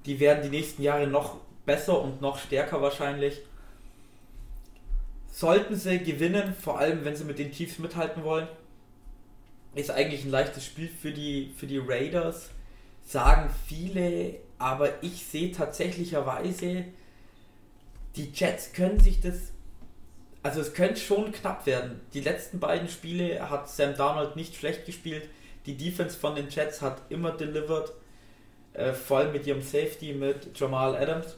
[0.05, 3.41] Die werden die nächsten Jahre noch besser und noch stärker wahrscheinlich.
[5.29, 8.47] Sollten sie gewinnen, vor allem wenn sie mit den Chiefs mithalten wollen,
[9.75, 12.49] ist eigentlich ein leichtes Spiel für die, für die Raiders.
[13.07, 16.85] Sagen viele aber ich sehe tatsächlicherweise,
[18.15, 19.53] die Jets können sich das.
[20.41, 22.01] Also es könnte schon knapp werden.
[22.13, 25.29] Die letzten beiden Spiele hat Sam Darnold nicht schlecht gespielt.
[25.65, 27.91] Die Defense von den Jets hat immer delivered.
[28.73, 31.35] Äh, vor allem mit ihrem Safety mit Jamal Adams.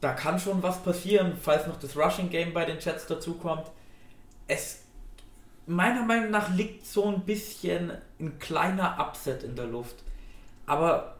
[0.00, 3.70] Da kann schon was passieren, falls noch das Rushing Game bei den Jets dazukommt.
[4.46, 4.82] Es
[5.66, 9.96] meiner Meinung nach liegt so ein bisschen ein kleiner Upset in der Luft.
[10.66, 11.16] Aber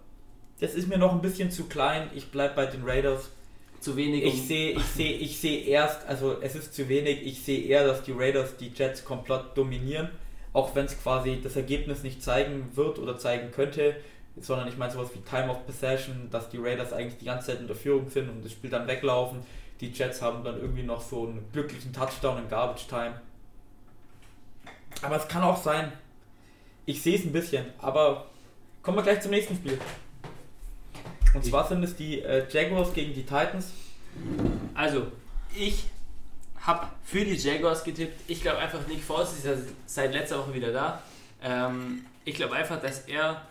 [0.60, 2.10] das ist mir noch ein bisschen zu klein.
[2.14, 3.30] Ich bleibe bei den Raiders.
[3.80, 4.24] zu wenig.
[4.24, 7.86] Ich sehe, ich sehe, ich sehe erst, also es ist zu wenig, ich sehe eher,
[7.86, 10.08] dass die Raiders die Jets komplett dominieren,
[10.52, 13.96] auch wenn es quasi das Ergebnis nicht zeigen wird oder zeigen könnte,
[14.40, 17.60] sondern ich meine sowas wie Time of Possession, dass die Raiders eigentlich die ganze Zeit
[17.60, 19.40] in der Führung sind und das Spiel dann weglaufen.
[19.80, 23.20] Die Jets haben dann irgendwie noch so einen glücklichen Touchdown in Garbage Time.
[25.02, 25.92] Aber es kann auch sein,
[26.84, 28.26] ich sehe es ein bisschen, aber
[28.82, 29.78] kommen wir gleich zum nächsten Spiel.
[31.34, 33.72] Und zwar sind es die äh, Jaguars gegen die Titans.
[34.74, 35.08] Also,
[35.54, 35.84] ich
[36.60, 38.18] habe für die Jaguars getippt.
[38.28, 39.52] Ich glaube einfach, Nick Foles ist ja
[39.86, 41.02] seit letzter Woche wieder da.
[41.42, 43.42] Ähm, ich glaube einfach, dass er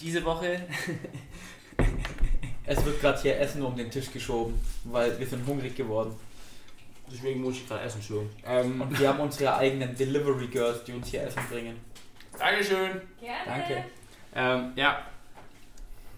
[0.00, 0.60] diese Woche.
[2.64, 4.54] Es wird gerade hier Essen um den Tisch geschoben,
[4.84, 6.14] weil wir sind hungrig geworden.
[7.12, 8.30] Deswegen muss ich gerade essen schon.
[8.46, 11.76] Ähm, Und wir haben unsere eigenen Delivery Girls, die uns hier Essen bringen.
[12.38, 13.02] Dankeschön.
[13.20, 13.44] Gerne.
[13.46, 13.84] Danke.
[14.34, 15.06] Ähm, ja.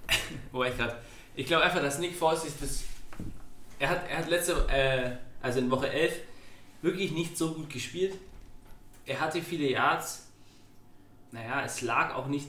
[0.53, 0.97] Wo war ich gerade?
[1.35, 2.85] Ich glaube einfach, dass Nick Foles ist das.
[3.81, 6.15] Er hat, er hat letzte, äh, also in Woche 11,
[6.83, 8.15] wirklich nicht so gut gespielt.
[9.05, 10.29] Er hatte viele Yards.
[11.33, 12.49] Naja, es lag auch nicht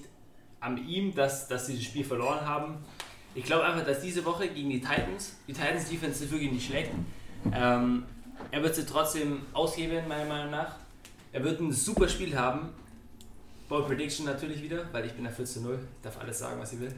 [0.59, 2.77] an ihm, dass, dass sie das Spiel verloren haben.
[3.33, 6.67] Ich glaube einfach, dass diese Woche gegen die Titans, die Titans Defense ist wirklich nicht
[6.67, 6.91] schlecht.
[7.51, 8.05] Ähm,
[8.51, 10.75] er wird sie trotzdem aushebeln, meiner Meinung nach.
[11.33, 12.69] Er wird ein super Spiel haben.
[13.67, 15.73] Ball Prediction natürlich wieder, weil ich bin der 14-0.
[15.73, 16.93] Ich darf alles sagen, was ich will.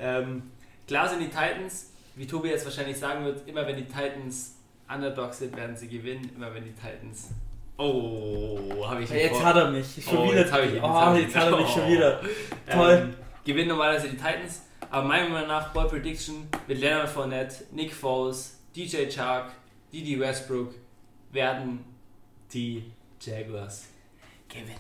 [0.01, 0.43] ähm,
[0.87, 4.55] klar sind die Titans, wie Tobi jetzt wahrscheinlich sagen wird, immer wenn die Titans
[4.93, 6.31] Underdogs sind, werden sie gewinnen.
[6.35, 7.29] Immer wenn die Titans.
[7.77, 10.03] Oh, habe ich Jetzt vor- hat er mich.
[10.05, 10.41] Schon Oh, wieder.
[10.41, 11.89] jetzt hab ich ihn, jetzt oh, jetzt hat er mich schon Oh.
[11.89, 12.21] wieder.
[12.73, 12.93] Toll.
[12.93, 14.63] Ähm, gewinnen normalerweise die Titans.
[14.91, 19.53] Aber meiner Meinung nach, Ball Prediction mit Leonard Fournette, Nick Foles, DJ Chark,
[19.93, 20.75] Didi Westbrook
[21.31, 21.85] werden
[22.53, 23.87] die Jaguars
[24.49, 24.77] gewinnen.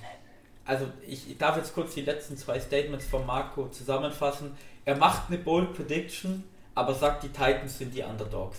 [0.64, 4.56] Also ich darf jetzt kurz die letzten zwei Statements von Marco zusammenfassen.
[4.84, 6.44] Er macht eine Bold Prediction,
[6.74, 8.58] aber sagt, die Titans sind die Underdogs.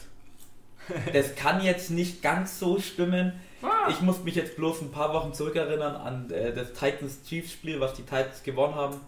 [1.13, 3.39] Das kann jetzt nicht ganz so stimmen.
[3.89, 8.01] Ich muss mich jetzt bloß ein paar Wochen zurückerinnern an äh, das Titans-Chiefs-Spiel, was die
[8.01, 8.99] Titans gewonnen haben.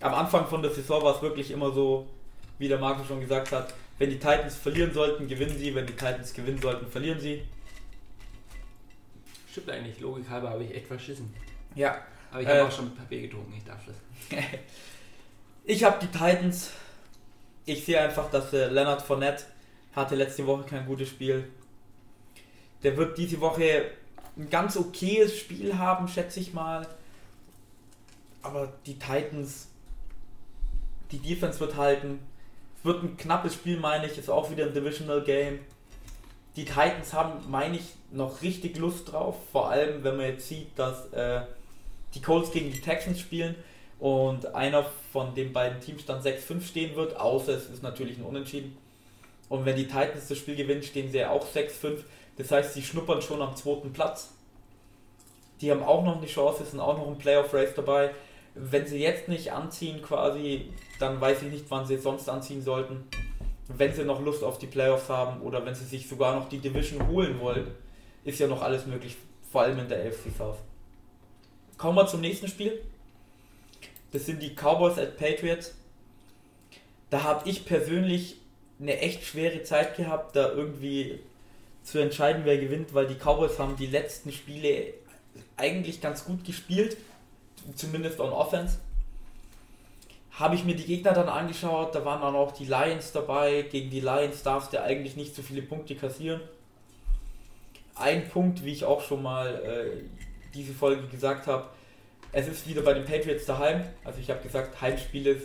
[0.00, 2.06] Am Anfang von der Saison war es wirklich immer so,
[2.58, 5.94] wie der Marco schon gesagt hat, wenn die Titans verlieren sollten, gewinnen sie, wenn die
[5.94, 7.42] Titans gewinnen sollten, verlieren sie.
[9.50, 11.32] Stimmt eigentlich, Logik halber habe ich echt verschissen.
[11.74, 11.98] Ja,
[12.30, 13.94] Aber ich Äh, habe auch schon Papier getrunken, ich darf das.
[15.68, 16.70] Ich habe die Titans.
[17.64, 19.42] Ich sehe einfach, dass äh, Leonard Fournette
[19.96, 21.48] hatte letzte Woche kein gutes Spiel.
[22.84, 23.90] Der wird diese Woche
[24.36, 26.86] ein ganz okayes Spiel haben, schätze ich mal.
[28.42, 29.66] Aber die Titans,
[31.12, 32.20] die Defense wird halten.
[32.78, 34.18] Es wird ein knappes Spiel, meine ich.
[34.18, 35.60] Ist auch wieder ein Divisional Game.
[36.56, 39.36] Die Titans haben, meine ich, noch richtig Lust drauf.
[39.52, 41.42] Vor allem, wenn man jetzt sieht, dass äh,
[42.14, 43.54] die Colts gegen die Texans spielen
[43.98, 48.24] und einer von den beiden Teams dann 6-5 stehen wird, außer es ist natürlich ein
[48.24, 48.76] Unentschieden.
[49.48, 51.98] Und wenn die Titans das Spiel gewinnen, stehen sie ja auch 6-5.
[52.36, 54.32] Das heißt, sie schnuppern schon am zweiten Platz.
[55.60, 58.10] Die haben auch noch eine Chance, sind auch noch ein Playoff-Race dabei.
[58.58, 63.04] Wenn sie jetzt nicht anziehen quasi, dann weiß ich nicht, wann sie sonst anziehen sollten.
[63.68, 66.58] Wenn sie noch Lust auf die Playoffs haben oder wenn sie sich sogar noch die
[66.58, 67.66] Division holen wollen,
[68.24, 69.16] ist ja noch alles möglich,
[69.50, 70.56] vor allem in der AFC South.
[71.76, 72.80] Kommen wir zum nächsten Spiel.
[74.12, 75.74] Das sind die Cowboys at Patriots.
[77.10, 78.40] Da habe ich persönlich
[78.80, 81.20] eine echt schwere Zeit gehabt, da irgendwie
[81.82, 84.94] zu entscheiden, wer gewinnt, weil die Cowboys haben die letzten Spiele
[85.56, 86.96] eigentlich ganz gut gespielt,
[87.74, 88.78] zumindest on Offense.
[90.32, 93.62] Habe ich mir die Gegner dann angeschaut, da waren dann auch die Lions dabei.
[93.62, 96.42] Gegen die Lions darfst du eigentlich nicht so viele Punkte kassieren.
[97.94, 100.02] Ein Punkt, wie ich auch schon mal äh,
[100.54, 101.70] diese Folge gesagt habe,
[102.32, 103.84] es ist wieder bei den Patriots daheim.
[104.04, 105.40] Also ich habe gesagt, Heimspiele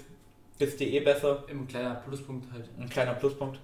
[0.60, 1.46] bist du eh besser.
[1.48, 2.70] Im kleiner Pluspunkt halt.
[2.78, 3.60] Ein kleiner Pluspunkt.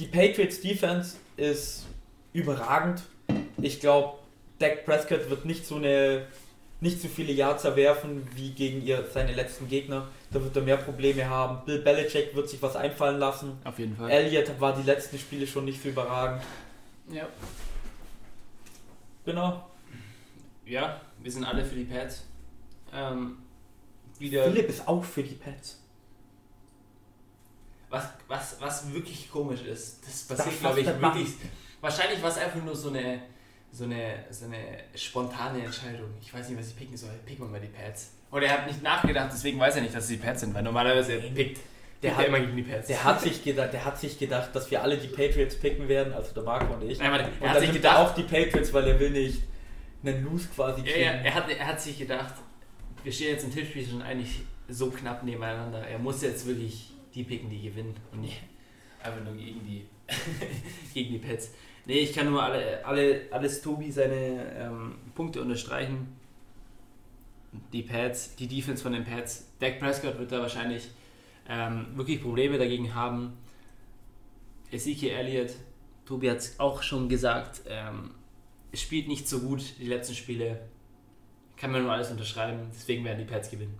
[0.00, 1.86] Die Patriots Defense ist
[2.32, 3.02] überragend.
[3.58, 4.18] Ich glaube,
[4.58, 6.26] Dak Prescott wird nicht so eine
[6.82, 10.08] nicht so viele Yards erwerfen wie gegen ihr, seine letzten Gegner.
[10.32, 11.64] Da wird er mehr Probleme haben.
[11.64, 13.56] Bill Belichick wird sich was einfallen lassen.
[13.62, 14.10] Auf jeden Fall.
[14.10, 16.42] Elliott war die letzten Spiele schon nicht so überragend.
[17.10, 17.28] ja.
[19.24, 19.70] Genau.
[20.66, 22.24] ja, wir sind alle für die Pats.
[22.92, 23.38] Ähm,
[24.18, 24.42] wieder.
[24.42, 25.80] Philipp ist auch für die Pets.
[27.88, 31.28] Was, was, was wirklich komisch ist, das passiert, glaube ich, wirklich.
[31.80, 33.22] Wahrscheinlich war es einfach nur so eine,
[33.72, 34.58] so, eine, so eine
[34.94, 36.10] spontane Entscheidung.
[36.20, 37.10] Ich weiß nicht, was ich picken soll.
[37.26, 38.12] Picken wir mal die Pads.
[38.30, 40.62] Oder er hat nicht nachgedacht, deswegen weiß er nicht, dass es die Pads sind, weil
[40.62, 41.58] normalerweise er pickt.
[42.02, 42.88] Der Der hat- immer gegen die Pads.
[42.88, 46.12] Der hat sich gedacht, der hat sich gedacht, dass wir alle die Patriots picken werden,
[46.12, 46.98] also der Marco und ich.
[46.98, 49.42] Nein, warte, Und er hat sich gedacht, auch die Patriots, weil er will nicht
[50.04, 51.00] einen Lose quasi ja, kriegen.
[51.04, 52.34] ja, er, hat, er hat sich gedacht,
[53.04, 55.86] wir stehen jetzt im Tippspiel schon eigentlich so knapp nebeneinander.
[55.86, 58.40] Er muss jetzt wirklich die picken, die gewinnen und nicht
[59.02, 59.86] einfach nur gegen die,
[60.94, 61.50] gegen die Pets.
[61.84, 66.16] Nee, ich kann nur alle, alle, alles Tobi seine ähm, Punkte unterstreichen.
[67.72, 69.48] Die Pads, die Defense von den Pads.
[69.58, 70.88] Dak Prescott wird da wahrscheinlich
[71.48, 73.36] ähm, wirklich Probleme dagegen haben.
[74.70, 75.50] Ezekiel Elliott,
[76.06, 78.12] Tobi hat es auch schon gesagt, ähm,
[78.72, 80.60] spielt nicht so gut die letzten Spiele.
[81.56, 83.78] Kann man nur alles unterschreiben, deswegen werden die Pads gewinnen.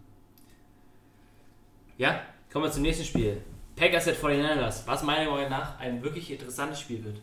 [1.97, 2.21] Ja,
[2.53, 3.41] kommen wir zum nächsten Spiel.
[3.77, 7.21] Packers at 49ers, was meiner Meinung nach ein wirklich interessantes Spiel wird.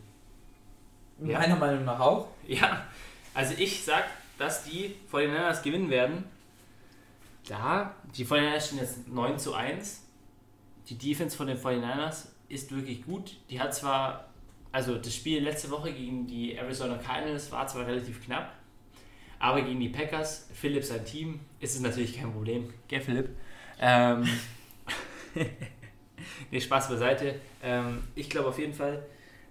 [1.24, 1.38] Ja.
[1.38, 2.28] Meiner Meinung nach auch.
[2.46, 2.86] Ja,
[3.34, 4.04] also ich sag,
[4.38, 6.24] dass die 49ers gewinnen werden.
[7.46, 10.02] Da, die 49ers stehen jetzt 9 zu 1.
[10.88, 13.36] Die Defense von den 49ers ist wirklich gut.
[13.50, 14.28] Die hat zwar,
[14.72, 18.52] also das Spiel letzte Woche gegen die Arizona Cardinals war zwar relativ knapp,
[19.38, 22.72] aber gegen die Packers, Philipp sein Team, ist es natürlich kein Problem.
[22.88, 23.30] Gell, Philipp?
[23.78, 24.28] Ähm,
[26.50, 27.36] nee, Spaß beiseite.
[27.62, 29.02] Ähm, ich glaube auf jeden Fall,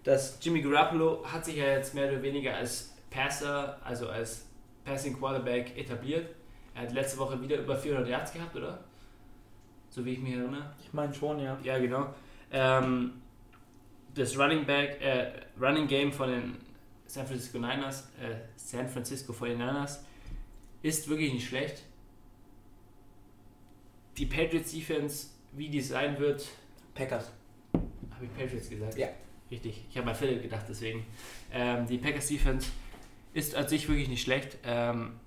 [0.03, 4.45] dass Jimmy Garoppolo hat sich ja jetzt mehr oder weniger als Passer, also als
[4.85, 6.29] Passing Quarterback etabliert.
[6.75, 8.83] Er hat letzte Woche wieder über 400 Yards gehabt, oder?
[9.89, 10.73] So wie ich mich erinnere.
[10.81, 11.57] Ich meine schon, ja.
[11.63, 12.13] Ja, genau.
[12.51, 13.13] Ähm,
[14.13, 16.57] das Running Back, äh, Running Game von den
[17.05, 19.99] San Francisco Niners, äh, San Francisco 49ers
[20.81, 21.83] ist wirklich nicht schlecht.
[24.17, 26.47] Die Patriots Defense, wie die sein wird.
[26.93, 27.31] Packers.
[27.73, 28.97] Habe ich Patriots gesagt?
[28.97, 29.07] Ja.
[29.51, 29.85] Richtig.
[29.89, 31.05] Ich habe bei Philipp gedacht, deswegen.
[31.51, 32.69] Ähm, die Packers Defense
[33.33, 34.57] ist an sich wirklich nicht schlecht.
[34.63, 35.19] Ähm,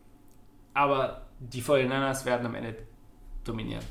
[0.74, 2.76] aber die 49ers werden am Ende
[3.44, 3.84] dominieren.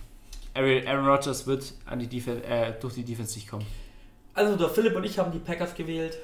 [0.53, 3.65] Aaron Rodgers wird an die Defen äh, durch die Defense nicht kommen.
[4.33, 6.17] Also der Philipp und ich haben die Packers gewählt.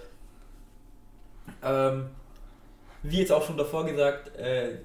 [1.64, 2.08] Ähm,
[3.04, 4.80] wie jetzt auch schon davor gesagt, äh,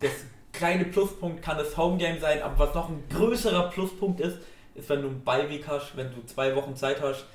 [0.00, 0.12] das
[0.52, 4.38] kleine Pluspunkt kann das Home Game sein, aber was noch ein größerer Pluspunkt ist,
[4.74, 7.26] ist, wenn du einen Beiweg hast, wenn du zwei Wochen Zeit hast,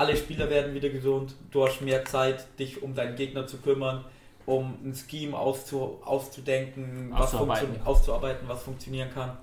[0.00, 4.04] alle Spieler werden wieder gesund, du hast mehr Zeit, dich um deinen Gegner zu kümmern,
[4.46, 7.76] um ein Scheme auszu, auszudenken, auszuarbeiten.
[7.80, 9.36] Was auszuarbeiten, was funktionieren kann.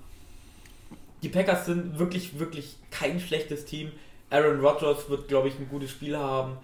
[1.21, 3.91] Die Packers sind wirklich, wirklich kein schlechtes Team.
[4.29, 6.57] Aaron Rodgers wird, glaube ich, ein gutes Spiel haben.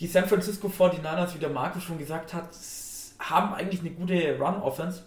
[0.00, 2.48] Die San Francisco 49ers, wie der Marco schon gesagt hat,
[3.18, 5.04] haben eigentlich eine gute Run-Offense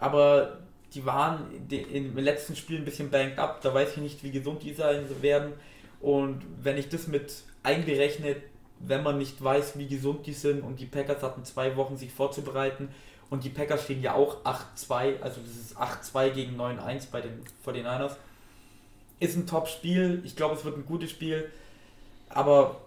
[0.00, 0.58] aber
[0.94, 3.60] die waren im letzten Spiel ein bisschen banked up.
[3.60, 5.52] Da weiß ich nicht, wie gesund die sein werden.
[6.00, 8.36] Und wenn ich das mit einberechne,
[8.80, 12.12] wenn man nicht weiß, wie gesund die sind und die Packers hatten zwei Wochen sich
[12.12, 12.88] vorzubereiten
[13.30, 17.42] und die Packers stehen ja auch 8-2, also das ist 8-2 gegen 9-1 bei den
[17.66, 18.12] 49ers.
[19.20, 21.50] Ist ein Top-Spiel, ich glaube es wird ein gutes Spiel,
[22.28, 22.80] aber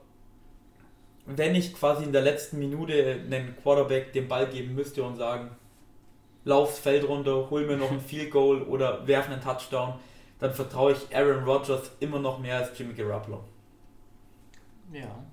[1.26, 5.52] wenn ich quasi in der letzten Minute einen Quarterback den Ball geben müsste und sagen,
[6.46, 9.96] lauf's Feld runter, hol mir noch ein Field Goal oder werf einen Touchdown,
[10.42, 13.42] dann vertraue ich Aaron Rodgers immer noch mehr als Jimmy Garoppolo.
[14.92, 15.24] Ja,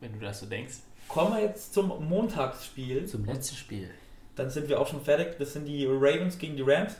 [0.00, 0.78] wenn du das so denkst.
[1.06, 3.06] Kommen wir jetzt zum Montagsspiel.
[3.06, 3.88] Zum letzten Spiel.
[4.34, 5.38] Dann sind wir auch schon fertig.
[5.38, 6.96] Das sind die Ravens gegen die Rams.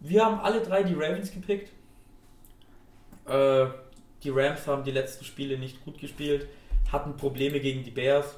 [0.00, 1.70] Wir haben alle drei die Ravens gepickt.
[3.26, 3.66] Äh,
[4.24, 6.48] die Rams haben die letzten Spiele nicht gut gespielt,
[6.90, 8.34] hatten Probleme gegen die Bears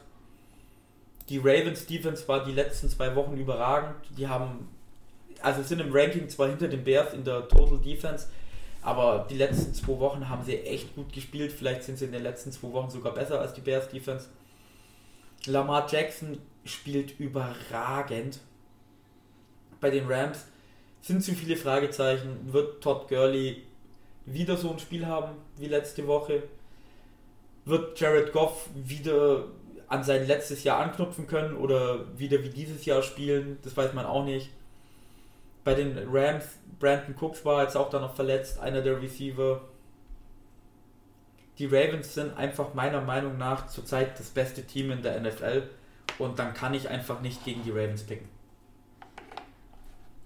[1.29, 3.97] die Ravens Defense war die letzten zwei Wochen überragend.
[4.17, 4.69] Die haben,
[5.43, 8.29] also sind im Ranking zwar hinter den Bears in der Total Defense,
[8.83, 11.53] aber die letzten zwei Wochen haben sie echt gut gespielt.
[11.53, 14.29] Vielleicht sind sie in den letzten zwei Wochen sogar besser als die Bears Defense.
[15.47, 18.41] Lamar Jackson spielt überragend.
[19.81, 20.47] Bei den Rams
[21.01, 22.53] sind zu viele Fragezeichen.
[22.53, 23.63] Wird Todd Gurley
[24.25, 26.43] wieder so ein Spiel haben wie letzte Woche?
[27.65, 29.47] Wird Jared Goff wieder
[29.89, 34.05] an sein letztes Jahr anknüpfen können oder wieder wie dieses Jahr spielen, das weiß man
[34.05, 34.51] auch nicht.
[35.67, 36.45] Bei den Rams,
[36.79, 39.63] Brandon Cooks war jetzt auch da noch verletzt, einer der Receiver.
[41.59, 45.69] Die Ravens sind einfach meiner Meinung nach zurzeit das beste Team in der NFL
[46.21, 48.29] und dann kann ich einfach nicht gegen die Ravens picken.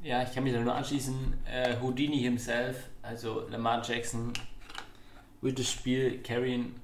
[0.03, 1.39] Ja, ich kann mich da nur anschließen.
[1.51, 4.35] Äh, Houdini himself, also Lamar Jackson,
[5.41, 6.75] wird das Spiel carryen.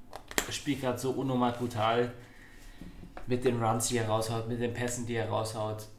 [0.49, 2.11] Spielt gerade so unnormal brutal
[3.27, 5.89] mit den Runs, die er raushaut, mit den Pässen, die er raushaut.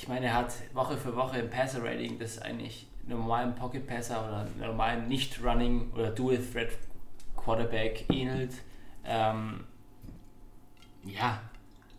[0.00, 5.08] Ich meine, er hat Woche für Woche ein Passer-Rating, das eigentlich normalen Pocket-Passer oder normalen
[5.08, 6.68] Nicht-Running oder Dual-Threat
[7.36, 8.52] Quarterback ähnelt.
[9.04, 9.64] Ähm,
[11.02, 11.42] ja,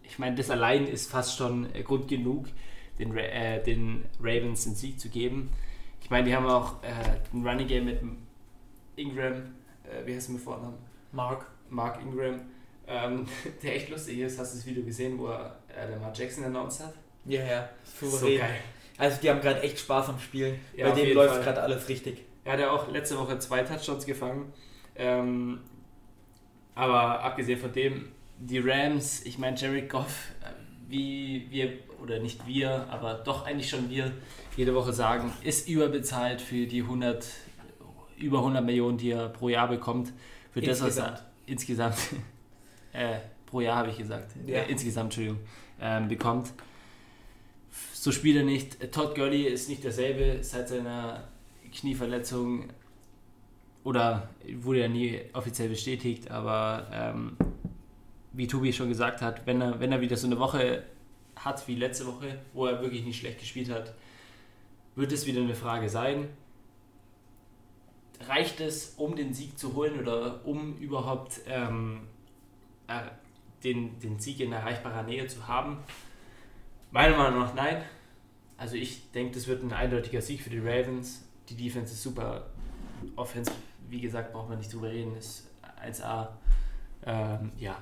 [0.03, 2.47] ich meine, das allein ist fast schon Grund genug,
[2.99, 5.49] den, äh, den Ravens den Sieg zu geben.
[6.01, 7.99] Ich meine, die haben auch äh, ein Running Game mit
[8.95, 9.33] Ingram,
[9.83, 10.77] äh, wie heißt er mit Vornamen?
[11.11, 11.45] Mark.
[11.69, 12.39] Mark Ingram
[12.87, 13.27] ähm,
[13.61, 14.39] der echt lustig ist.
[14.39, 16.93] Hast du das Video gesehen, wo er äh, Lamar Jackson announced hat?
[17.25, 17.69] Ja, ja.
[18.01, 18.55] So geil.
[18.97, 20.59] Also die haben gerade echt Spaß am Spielen.
[20.75, 22.25] Ja, Bei denen läuft gerade alles richtig.
[22.43, 24.51] Er hat ja auch letzte Woche zwei Touchdowns gefangen.
[24.95, 25.61] Ähm,
[26.75, 28.09] aber abgesehen von dem,
[28.39, 30.47] die Rams, ich meine, Jared Goff, äh,
[30.89, 34.11] wie wir, oder nicht wir, aber doch eigentlich schon wir,
[34.57, 37.25] jede Woche sagen, ist überbezahlt für die 100,
[38.17, 40.11] über 100 Millionen, die er pro Jahr bekommt.
[40.51, 41.95] Für das, was er insgesamt,
[42.93, 44.59] äh, pro Jahr habe ich gesagt, Ja.
[44.59, 45.39] äh, insgesamt, Entschuldigung,
[45.79, 46.51] ähm, bekommt.
[48.01, 48.93] So spielt er nicht.
[48.93, 51.27] Todd Gurley ist nicht derselbe seit seiner
[51.73, 52.69] Knieverletzung
[53.83, 54.29] oder
[54.61, 57.35] wurde ja nie offiziell bestätigt, aber ähm,
[58.31, 60.83] wie Tobi schon gesagt hat, wenn er, wenn er wieder so eine Woche
[61.35, 63.93] hat wie letzte Woche, wo er wirklich nicht schlecht gespielt hat,
[64.95, 66.29] wird es wieder eine Frage sein.
[68.29, 71.99] Reicht es, um den Sieg zu holen oder um überhaupt ähm,
[72.87, 73.11] er-
[73.65, 75.79] den, den Sieg in erreichbarer Nähe zu haben?
[76.91, 77.83] Meiner Meinung nach nein.
[78.57, 81.23] Also ich denke, das wird ein eindeutiger Sieg für die Ravens.
[81.47, 82.47] Die Defense ist super.
[83.15, 83.51] Offense,
[83.87, 85.47] wie gesagt, braucht man nicht drüber reden, ist
[85.81, 86.27] 1A.
[87.05, 87.81] Ähm, ja.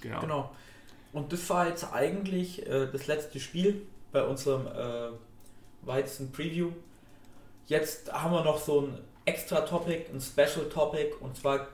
[0.00, 0.20] Genau.
[0.20, 0.50] Genau.
[1.12, 5.16] Und das war jetzt eigentlich äh, das letzte Spiel bei unserem äh,
[5.86, 6.70] Weizen-Preview.
[7.66, 11.14] Jetzt haben wir noch so ein extra Topic, ein Special Topic.
[11.20, 11.68] Und zwar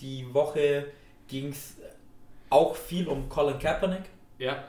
[0.00, 0.86] die Woche
[1.28, 1.76] ging es
[2.50, 4.04] auch viel um Colin Kaepernick,
[4.38, 4.64] Ja,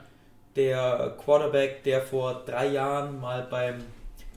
[0.56, 3.76] der Quarterback, der vor drei Jahren mal beim,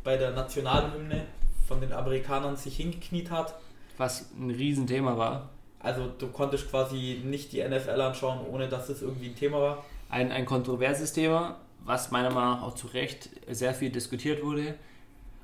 [0.03, 1.25] bei der Nationalhymne
[1.67, 3.55] von den Amerikanern sich hingekniet hat.
[3.97, 5.49] was ein Riesenthema war.
[5.79, 9.85] Also du konntest quasi nicht die NFL anschauen, ohne dass es irgendwie ein Thema war.
[10.09, 14.75] Ein, ein kontroverses Thema, was meiner Meinung nach auch zu Recht sehr viel diskutiert wurde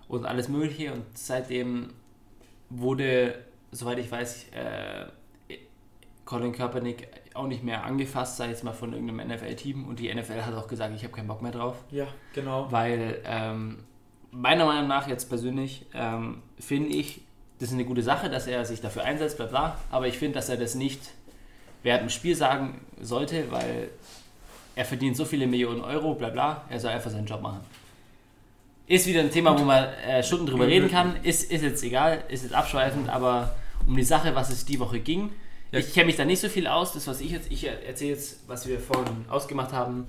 [0.08, 0.94] und alles Mögliche.
[0.94, 1.94] Und seitdem
[2.70, 3.36] wurde,
[3.72, 5.06] soweit ich weiß, äh,
[6.26, 7.08] Colin Kaepernick
[7.38, 9.86] auch nicht mehr angefasst, sei jetzt mal von irgendeinem NFL-Team.
[9.86, 11.76] Und die NFL hat auch gesagt, ich habe keinen Bock mehr drauf.
[11.92, 12.72] Ja, genau.
[12.72, 13.80] Weil ähm,
[14.32, 17.22] meiner Meinung nach jetzt persönlich ähm, finde ich,
[17.60, 19.78] das ist eine gute Sache, dass er sich dafür einsetzt, bla bla.
[19.90, 21.02] Aber ich finde, dass er das nicht
[21.84, 23.90] während dem Spiel sagen sollte, weil
[24.76, 26.66] er verdient so viele Millionen Euro, bla bla.
[26.70, 27.62] Er soll einfach seinen Job machen.
[28.86, 31.18] Ist wieder ein Thema, wo man äh, Stunden drüber reden kann.
[31.24, 35.00] Ist, ist jetzt egal, ist jetzt abschweifend, aber um die Sache, was es die Woche
[35.00, 35.32] ging.
[35.72, 35.80] Ja.
[35.80, 36.94] Ich kenne mich da nicht so viel aus.
[36.94, 40.08] Das, was ich jetzt, ich erzähle jetzt, was wir vorhin ausgemacht haben.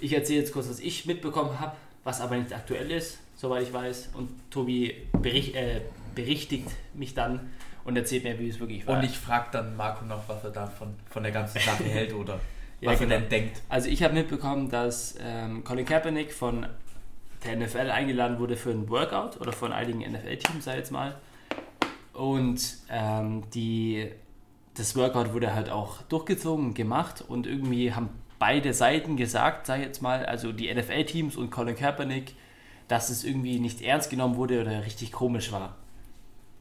[0.00, 3.72] Ich erzähle jetzt kurz, was ich mitbekommen habe, was aber nicht aktuell ist, soweit ich
[3.72, 4.10] weiß.
[4.14, 5.80] Und Tobi bericht, äh,
[6.14, 7.50] berichtigt mich dann
[7.84, 8.98] und erzählt mir, wie es wirklich war.
[8.98, 12.12] Und ich frage dann Marco noch, was er da von, von der ganzen Sache hält
[12.12, 12.40] oder
[12.80, 13.14] Ja, was genau.
[13.14, 13.62] er denn denkt.
[13.68, 16.66] Also ich habe mitbekommen, dass ähm, Colin Kaepernick von
[17.44, 21.16] der NFL eingeladen wurde für ein Workout oder von einigen NFL-Teams, ich jetzt mal.
[22.12, 24.10] Und ähm, die,
[24.78, 29.86] das Workout wurde halt auch durchgezogen, gemacht und irgendwie haben beide Seiten gesagt, sag ich
[29.86, 32.34] jetzt mal, also die NFL-Teams und Colin Kaepernick,
[32.86, 35.76] dass es irgendwie nicht ernst genommen wurde oder richtig komisch war.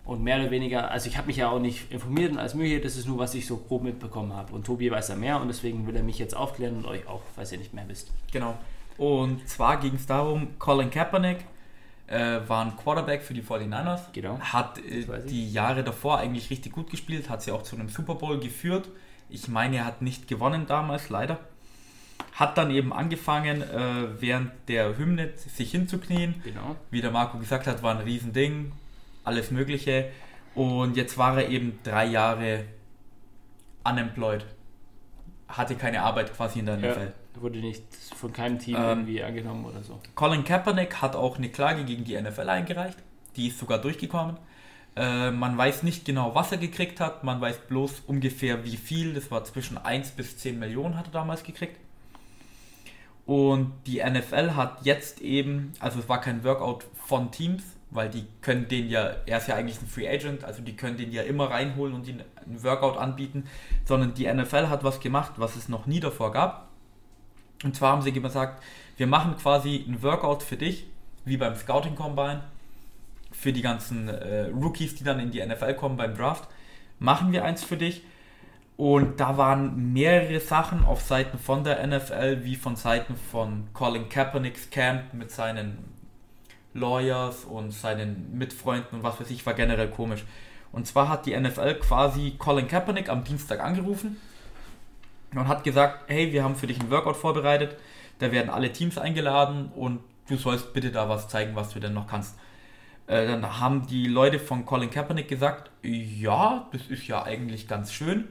[0.04, 2.80] Und mehr oder weniger, also ich habe mich ja auch nicht informiert und alles Mögliche,
[2.80, 4.54] das ist nur, was ich so grob mitbekommen habe.
[4.54, 7.22] Und Tobi weiß ja mehr und deswegen will er mich jetzt aufklären und euch auch,
[7.36, 8.12] falls ihr nicht mehr wisst.
[8.32, 8.58] Genau.
[8.98, 11.40] Und zwar ging es darum, Colin Kaepernick
[12.08, 14.00] äh, war ein Quarterback für die 49ers.
[14.14, 14.40] Genau.
[14.40, 18.16] Hat äh, die Jahre davor eigentlich richtig gut gespielt, hat sie auch zu einem Super
[18.16, 18.90] Bowl geführt.
[19.30, 21.40] Ich meine, er hat nicht gewonnen damals, leider.
[22.34, 26.42] Hat dann eben angefangen, äh, während der Hymne sich hinzuknien.
[26.44, 26.76] Genau.
[26.92, 28.72] Wie der Marco gesagt hat, war ein Riesending,
[29.24, 30.10] alles Mögliche.
[30.56, 32.64] Und jetzt war er eben drei Jahre
[33.84, 34.46] unemployed.
[35.48, 37.14] Hatte keine Arbeit quasi in der Ja, NFL.
[37.42, 37.84] Wurde nicht
[38.16, 40.00] von keinem Team Ähm, irgendwie angenommen oder so.
[40.16, 42.98] Colin Kaepernick hat auch eine Klage gegen die NFL eingereicht.
[43.36, 44.38] Die ist sogar durchgekommen.
[44.96, 47.24] Äh, man weiß nicht genau, was er gekriegt hat.
[47.24, 49.14] Man weiß bloß ungefähr wie viel.
[49.14, 51.80] Das war zwischen 1 bis 10 Millionen hat er damals gekriegt.
[53.28, 58.26] Und die NFL hat jetzt eben, also es war kein Workout von Teams, weil die
[58.42, 61.24] können den ja, er ist ja eigentlich ein Free Agent, also die können den ja
[61.24, 63.44] immer reinholen und ihn ein Workout anbieten,
[63.86, 66.67] sondern die NFL hat was gemacht, was es noch nie davor gab.
[67.64, 68.64] Und zwar haben sie gesagt,
[68.98, 70.86] wir machen quasi ein Workout für dich,
[71.26, 72.44] wie beim Scouting Combine,
[73.32, 76.50] für die ganzen äh, Rookies, die dann in die NFL kommen beim Draft,
[77.00, 78.04] machen wir eins für dich.
[78.78, 84.08] Und da waren mehrere Sachen auf Seiten von der NFL, wie von Seiten von Colin
[84.08, 85.80] Kaepernicks Camp mit seinen
[86.76, 90.24] Lawyers und seinen Mitfreunden und was weiß ich, war generell komisch.
[90.72, 94.18] Und zwar hat die NFL quasi Colin Kaepernick am Dienstag angerufen
[95.34, 97.78] und hat gesagt, hey, wir haben für dich ein Workout vorbereitet,
[98.20, 101.94] da werden alle Teams eingeladen und du sollst bitte da was zeigen, was du denn
[101.94, 102.38] noch kannst.
[103.08, 107.94] Äh, dann haben die Leute von Colin Kaepernick gesagt, ja, das ist ja eigentlich ganz
[107.94, 108.26] schön,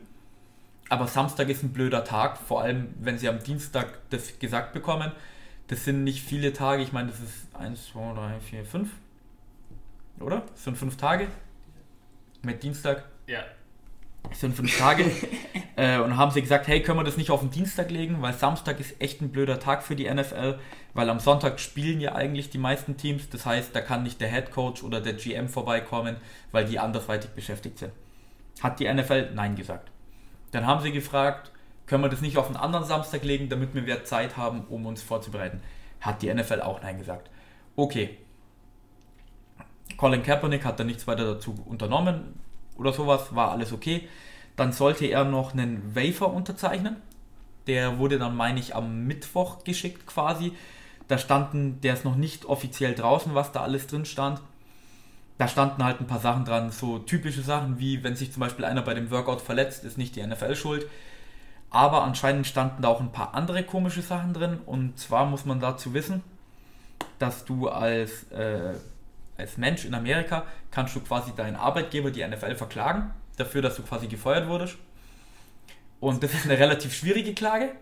[0.89, 5.13] aber Samstag ist ein blöder Tag, vor allem wenn sie am Dienstag das gesagt bekommen,
[5.69, 6.83] Das sind nicht viele Tage.
[6.83, 8.91] Ich meine, das ist 1, 2, 3, 4, 5.
[10.21, 10.43] Oder?
[10.53, 11.29] Das sind fünf Tage.
[12.43, 13.05] Mit Dienstag.
[13.27, 13.41] Ja.
[14.33, 15.11] Sind fünf Tage.
[15.77, 18.33] äh, und haben sie gesagt, hey, können wir das nicht auf den Dienstag legen, weil
[18.33, 20.59] Samstag ist echt ein blöder Tag für die NFL,
[20.95, 23.29] weil am Sonntag spielen ja eigentlich die meisten Teams.
[23.31, 26.17] Das heißt, da kann nicht der Head Coach oder der GM vorbeikommen,
[26.53, 27.93] weil die andersweitig beschäftigt sind.
[28.61, 29.91] Hat die NFL Nein gesagt.
[30.51, 31.53] Dann haben sie gefragt,
[31.87, 34.87] können wir das nicht auf einen anderen Samstag legen, damit wir mehr Zeit haben, um
[34.87, 35.61] uns vorzubereiten.
[36.01, 37.31] Hat die NFL auch Nein gesagt.
[37.77, 38.19] Okay.
[39.97, 42.46] Colin Kaepernick hat da nichts weiter dazu unternommen
[42.79, 44.09] oder sowas, war alles okay.
[44.57, 46.97] Dann sollte er noch einen Wafer unterzeichnen.
[47.67, 50.53] Der wurde dann, meine ich, am Mittwoch geschickt quasi.
[51.09, 54.41] Da standen, der ist noch nicht offiziell draußen, was da alles drin stand.
[55.39, 58.65] Da standen halt ein paar Sachen dran, so typische Sachen wie, wenn sich zum Beispiel
[58.65, 60.87] einer bei dem Workout verletzt, ist nicht die NFL schuld.
[61.71, 64.59] Aber anscheinend standen da auch ein paar andere komische Sachen drin.
[64.65, 66.23] Und zwar muss man dazu wissen,
[67.19, 68.75] dass du als, äh,
[69.39, 73.83] als Mensch in Amerika kannst du quasi deinen Arbeitgeber, die NFL, verklagen, dafür, dass du
[73.83, 74.77] quasi gefeuert wurdest.
[76.01, 77.73] Und das ist eine relativ schwierige Klage.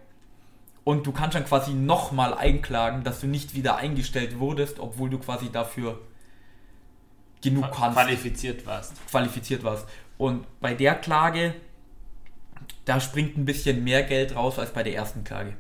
[0.84, 5.18] Und du kannst dann quasi nochmal einklagen, dass du nicht wieder eingestellt wurdest, obwohl du
[5.18, 5.98] quasi dafür
[7.42, 7.98] genug kannst.
[7.98, 8.94] Qualifiziert warst.
[9.09, 9.88] Qualifiziert warst.
[10.18, 11.55] Und bei der Klage,
[12.84, 15.57] da springt ein bisschen mehr Geld raus als bei der ersten Klage.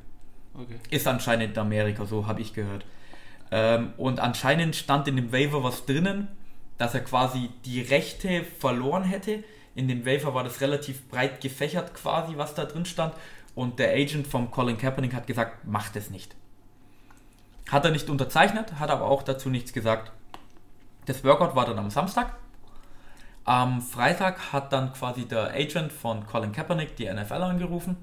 [0.54, 0.76] Okay.
[0.90, 2.84] Ist anscheinend in Amerika so, habe ich gehört.
[3.50, 6.28] Ähm, und anscheinend stand in dem Waiver was drinnen,
[6.78, 9.44] dass er quasi die Rechte verloren hätte.
[9.74, 13.14] In dem Waiver war das relativ breit gefächert quasi, was da drin stand.
[13.54, 16.34] Und der Agent vom Colin Kaepernick hat gesagt, macht es nicht.
[17.70, 20.12] Hat er nicht unterzeichnet, hat aber auch dazu nichts gesagt.
[21.06, 22.34] Das Workout war dann am Samstag.
[23.44, 27.96] Am Freitag hat dann quasi der Agent von Colin Kaepernick die NFL angerufen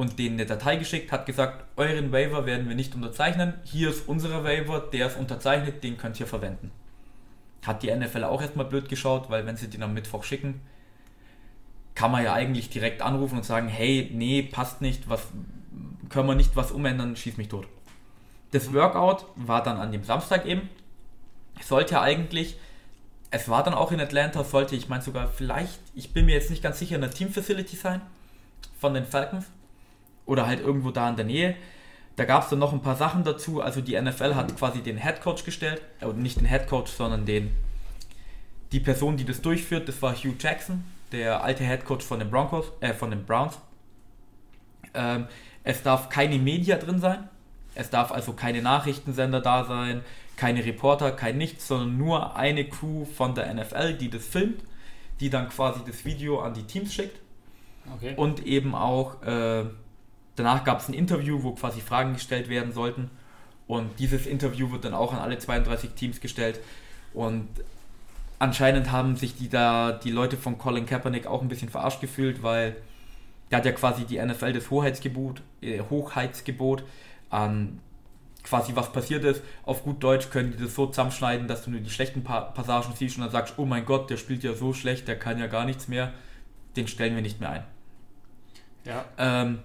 [0.00, 3.52] und denen eine Datei geschickt, hat gesagt, euren Waiver werden wir nicht unterzeichnen.
[3.64, 6.70] Hier ist unser Waiver, der ist unterzeichnet, den könnt ihr verwenden.
[7.66, 10.62] Hat die NFL auch erstmal blöd geschaut, weil wenn sie den am Mittwoch schicken,
[11.94, 15.26] kann man ja eigentlich direkt anrufen und sagen, hey, nee, passt nicht, was
[16.08, 17.68] können wir nicht was umändern, schieß mich tot.
[18.52, 20.70] Das Workout war dann an dem Samstag eben.
[21.60, 22.56] Sollte eigentlich,
[23.30, 26.48] es war dann auch in Atlanta, sollte ich meine sogar vielleicht, ich bin mir jetzt
[26.48, 28.00] nicht ganz sicher, in der Team Facility sein
[28.78, 29.44] von den Falcons
[30.30, 31.56] oder halt irgendwo da in der Nähe.
[32.14, 33.60] Da gab es dann noch ein paar Sachen dazu.
[33.60, 37.26] Also die NFL hat quasi den Head Coach gestellt, äh, nicht den Head Coach, sondern
[37.26, 37.50] den
[38.70, 39.88] die Person, die das durchführt.
[39.88, 43.58] Das war Hugh Jackson, der alte Head Coach von den Broncos, äh, von den Browns.
[44.94, 45.26] Ähm,
[45.64, 47.28] es darf keine Media drin sein.
[47.74, 50.02] Es darf also keine Nachrichtensender da sein,
[50.36, 54.62] keine Reporter, kein nichts, sondern nur eine Crew von der NFL, die das filmt,
[55.18, 57.18] die dann quasi das Video an die Teams schickt.
[57.96, 58.14] Okay.
[58.16, 59.64] Und eben auch äh,
[60.36, 63.10] danach gab es ein Interview, wo quasi Fragen gestellt werden sollten.
[63.66, 66.60] Und dieses Interview wird dann auch an alle 32 Teams gestellt.
[67.12, 67.48] Und
[68.38, 72.42] anscheinend haben sich die da die Leute von Colin Kaepernick auch ein bisschen verarscht gefühlt,
[72.42, 72.76] weil
[73.50, 76.84] der hat ja quasi die NFL das Hoheitsgebot, äh, Hochheitsgebot
[77.30, 77.80] an
[78.42, 79.42] quasi was passiert ist.
[79.64, 82.94] Auf gut Deutsch können die das so zusammenschneiden, dass du nur die schlechten pa Passagen
[82.96, 85.46] siehst und dann sagst, oh mein Gott, der spielt ja so schlecht, der kann ja
[85.46, 86.12] gar nichts mehr.
[86.76, 87.64] Den stellen wir nicht mehr ein.
[88.84, 89.04] Ja.
[89.18, 89.60] Ähm,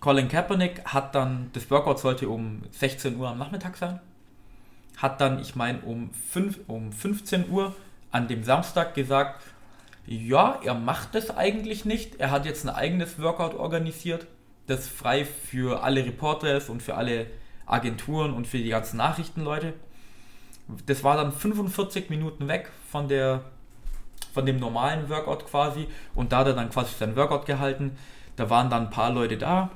[0.00, 4.00] Colin Kaepernick hat dann, das Workout sollte um 16 Uhr am Nachmittag sein,
[4.96, 7.74] hat dann, ich meine, um, 5, um 15 Uhr
[8.10, 9.42] an dem Samstag gesagt,
[10.06, 12.16] ja, er macht das eigentlich nicht.
[12.18, 14.26] Er hat jetzt ein eigenes Workout organisiert,
[14.66, 17.26] das frei für alle Reporter ist und für alle
[17.66, 19.74] Agenturen und für die ganzen Nachrichtenleute.
[20.86, 23.42] Das war dann 45 Minuten weg von der
[24.32, 27.96] von dem normalen Workout quasi und da hat er dann quasi sein Workout gehalten.
[28.36, 29.70] Da waren dann ein paar Leute da,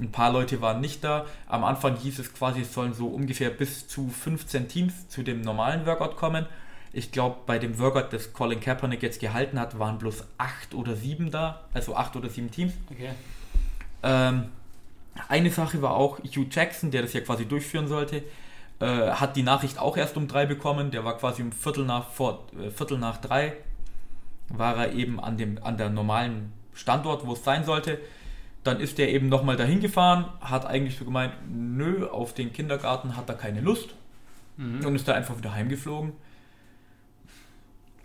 [0.00, 1.26] ein paar Leute waren nicht da.
[1.46, 5.42] Am Anfang hieß es quasi, es sollen so ungefähr bis zu 15 Teams zu dem
[5.42, 6.46] normalen Workout kommen.
[6.92, 10.96] Ich glaube, bei dem Workout, das Colin Kaepernick jetzt gehalten hat, waren bloß 8 oder
[10.96, 12.72] 7 da, also 8 oder 7 Teams.
[12.90, 13.10] Okay.
[14.02, 14.46] Ähm,
[15.28, 18.24] eine Sache war auch, Hugh Jackson, der das ja quasi durchführen sollte,
[18.80, 20.90] äh, hat die Nachricht auch erst um 3 bekommen.
[20.90, 23.52] Der war quasi um Viertel nach, vor, äh, Viertel nach 3
[24.48, 28.00] war er eben an, dem, an der normalen Standort, wo es sein sollte.
[28.64, 33.16] Dann ist er eben nochmal dahin gefahren, hat eigentlich so gemeint, nö, auf den Kindergarten
[33.16, 33.94] hat er keine Lust
[34.56, 34.84] Mhm.
[34.84, 36.12] und ist da einfach wieder heimgeflogen.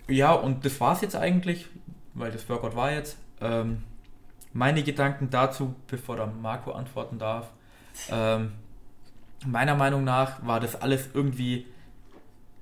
[0.08, 1.68] Ja, und das war es jetzt eigentlich,
[2.14, 3.18] weil das Workout war jetzt.
[3.42, 3.84] Ähm,
[4.54, 7.50] meine Gedanken dazu, bevor der Marco antworten darf.
[8.10, 8.54] Ähm,
[9.46, 11.66] meiner Meinung nach war das alles irgendwie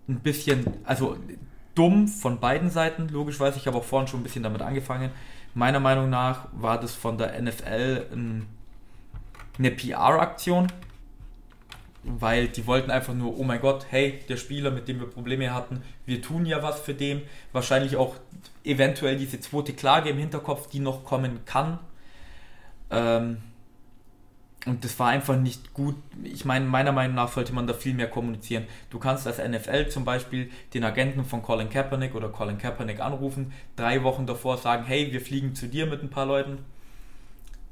[0.08, 1.18] ein bisschen, also
[1.76, 3.58] dumm von beiden Seiten, logischerweise.
[3.58, 5.12] Ich habe auch vorhin schon ein bisschen damit angefangen.
[5.54, 8.48] Meiner Meinung nach war das von der NFL ein,
[9.60, 10.68] eine PR-Aktion,
[12.04, 15.54] weil die wollten einfach nur, oh mein Gott, hey, der Spieler, mit dem wir Probleme
[15.54, 17.22] hatten, wir tun ja was für den.
[17.52, 18.16] Wahrscheinlich auch
[18.64, 21.80] eventuell diese zweite Klage im Hinterkopf, die noch kommen kann.
[22.90, 23.38] Ähm,
[24.66, 25.96] und das war einfach nicht gut.
[26.24, 28.66] Ich meine, meiner Meinung nach sollte man da viel mehr kommunizieren.
[28.90, 33.52] Du kannst als NFL zum Beispiel den Agenten von Colin Kaepernick oder Colin Kaepernick anrufen,
[33.76, 36.60] drei Wochen davor sagen, hey, wir fliegen zu dir mit ein paar Leuten.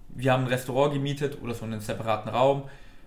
[0.09, 2.63] Wir haben ein Restaurant gemietet oder so einen separaten Raum.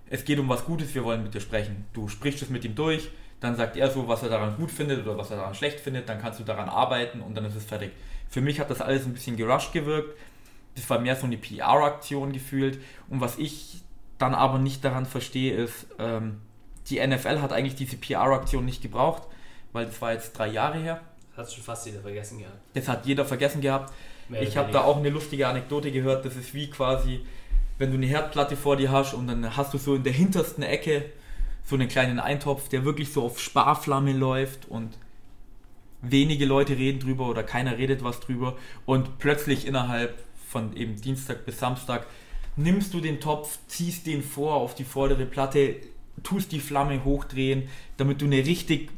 [0.08, 1.84] Es geht um was Gutes, wir wollen mit dir sprechen.
[1.92, 3.10] Du sprichst es mit ihm durch,
[3.40, 6.08] dann sagt er so, was er daran gut findet oder was er daran schlecht findet,
[6.08, 7.90] dann kannst du daran arbeiten und dann ist es fertig.
[8.30, 10.16] Für mich hat das alles ein bisschen gerusht gewirkt
[10.74, 12.78] das war mehr so eine PR-Aktion gefühlt.
[13.08, 13.82] Und was ich
[14.18, 16.40] dann aber nicht daran verstehe, ist, ähm,
[16.88, 19.22] die NFL hat eigentlich diese PR-Aktion nicht gebraucht,
[19.72, 21.00] weil das war jetzt drei Jahre her.
[21.36, 22.58] Das hat schon fast jeder vergessen gehabt.
[22.74, 23.92] Das hat jeder vergessen gehabt.
[24.28, 26.24] Mehr ich habe da auch eine lustige Anekdote gehört.
[26.24, 27.24] Das ist wie quasi,
[27.78, 30.62] wenn du eine Herdplatte vor dir hast und dann hast du so in der hintersten
[30.62, 31.10] Ecke
[31.64, 34.98] so einen kleinen Eintopf, der wirklich so auf Sparflamme läuft und
[36.02, 40.14] wenige Leute reden drüber oder keiner redet was drüber und plötzlich innerhalb
[40.54, 42.06] von eben Dienstag bis Samstag,
[42.54, 45.76] nimmst du den Topf, ziehst den vor auf die vordere Platte,
[46.22, 48.90] tust die Flamme hochdrehen, damit du eine richtig,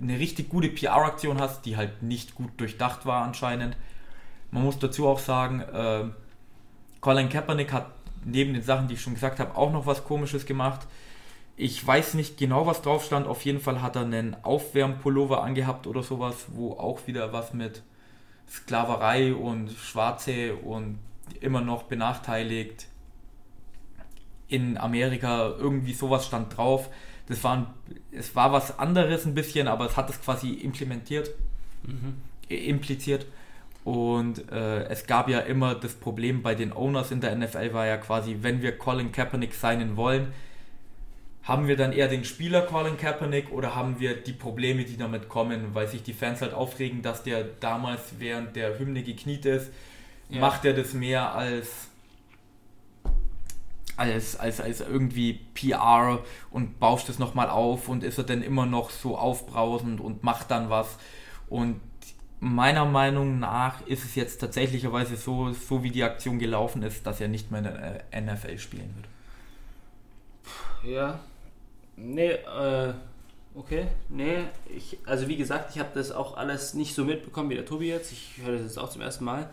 [0.00, 3.76] eine richtig gute PR-Aktion hast, die halt nicht gut durchdacht war anscheinend.
[4.50, 6.04] Man muss dazu auch sagen, äh,
[7.02, 7.90] Colin Kaepernick hat
[8.24, 10.86] neben den Sachen, die ich schon gesagt habe, auch noch was Komisches gemacht.
[11.56, 13.26] Ich weiß nicht genau, was drauf stand.
[13.26, 17.82] Auf jeden Fall hat er einen Aufwärmpullover angehabt oder sowas, wo auch wieder was mit
[18.48, 20.98] Sklaverei und Schwarze und
[21.40, 22.86] immer noch benachteiligt.
[24.48, 26.90] In Amerika irgendwie sowas stand drauf.
[27.26, 27.66] Das war, ein,
[28.12, 31.30] es war was anderes ein bisschen, aber es hat es quasi implementiert,
[31.84, 32.16] mhm.
[32.48, 33.26] impliziert.
[33.84, 37.86] Und äh, es gab ja immer das Problem bei den Owners in der NFL war
[37.86, 40.32] ja quasi, wenn wir Colin Kaepernick signen wollen,
[41.44, 45.28] haben wir dann eher den Spieler Colin Kaepernick oder haben wir die Probleme, die damit
[45.28, 49.70] kommen, weil sich die Fans halt aufregen, dass der damals während der Hymne gekniet ist?
[50.30, 50.40] Ja.
[50.40, 51.88] Macht er das mehr als,
[53.98, 56.20] als, als, als irgendwie PR
[56.50, 60.50] und bauscht es nochmal auf und ist er dann immer noch so aufbrausend und macht
[60.50, 60.96] dann was?
[61.50, 61.78] Und
[62.40, 67.20] meiner Meinung nach ist es jetzt tatsächlicherweise so, so wie die Aktion gelaufen ist, dass
[67.20, 67.64] er nicht mehr in
[68.14, 69.08] der NFL spielen wird.
[70.90, 71.20] Ja,
[71.96, 72.92] Nee, äh,
[73.54, 73.86] okay.
[74.08, 77.66] Nee, ich, also wie gesagt, ich habe das auch alles nicht so mitbekommen wie der
[77.66, 78.12] Tobi jetzt.
[78.12, 79.48] Ich höre das jetzt auch zum ersten Mal.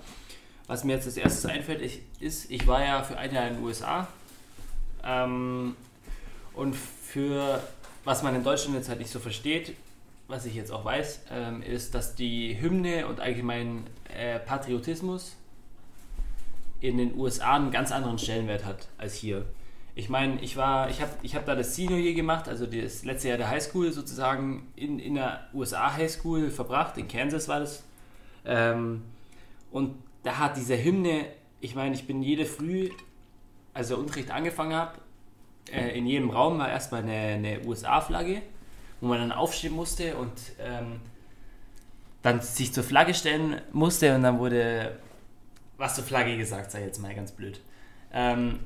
[0.68, 3.56] Was mir jetzt als erstes einfällt, ich, ist, ich war ja für ein Jahr in
[3.56, 4.08] den USA.
[5.04, 5.76] Ähm,
[6.54, 7.62] und für
[8.04, 9.76] was man in Deutschland jetzt halt nicht so versteht,
[10.28, 13.84] was ich jetzt auch weiß, ähm, ist, dass die Hymne und allgemein
[14.16, 15.36] äh, Patriotismus
[16.80, 19.46] in den USA einen ganz anderen Stellenwert hat als hier
[20.02, 23.06] ich meine, ich war, ich habe ich hab da das Senior Year gemacht, also das
[23.06, 27.84] letzte Jahr der Highschool sozusagen in, in der USA Highschool verbracht, in Kansas war das.
[28.44, 29.04] Ähm,
[29.72, 29.94] und
[30.24, 31.28] da hat diese Hymne,
[31.60, 32.90] ich meine, ich bin jede Früh,
[33.76, 34.94] als der Unterricht angefangen habe,
[35.72, 38.42] äh, in jedem Raum war erstmal eine, eine USA-Flagge,
[39.02, 41.00] wo man dann aufstehen musste und ähm,
[42.24, 44.98] dann sich zur Flagge stellen musste und dann wurde
[45.78, 47.62] was zur Flagge gesagt, sei jetzt mal ganz blöd.
[48.12, 48.62] Ähm,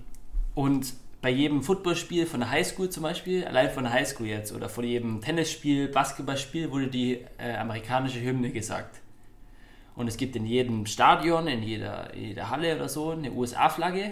[0.53, 0.93] und
[1.25, 4.83] bei jedem Footballspiel von der Highschool zum Beispiel, allein von der Highschool jetzt, oder von
[4.83, 9.01] jedem Tennisspiel, Basketballspiel wurde die äh, amerikanische Hymne gesagt.
[9.95, 14.11] Und es gibt in jedem Stadion, in jeder, in jeder Halle oder so eine USA-Flagge.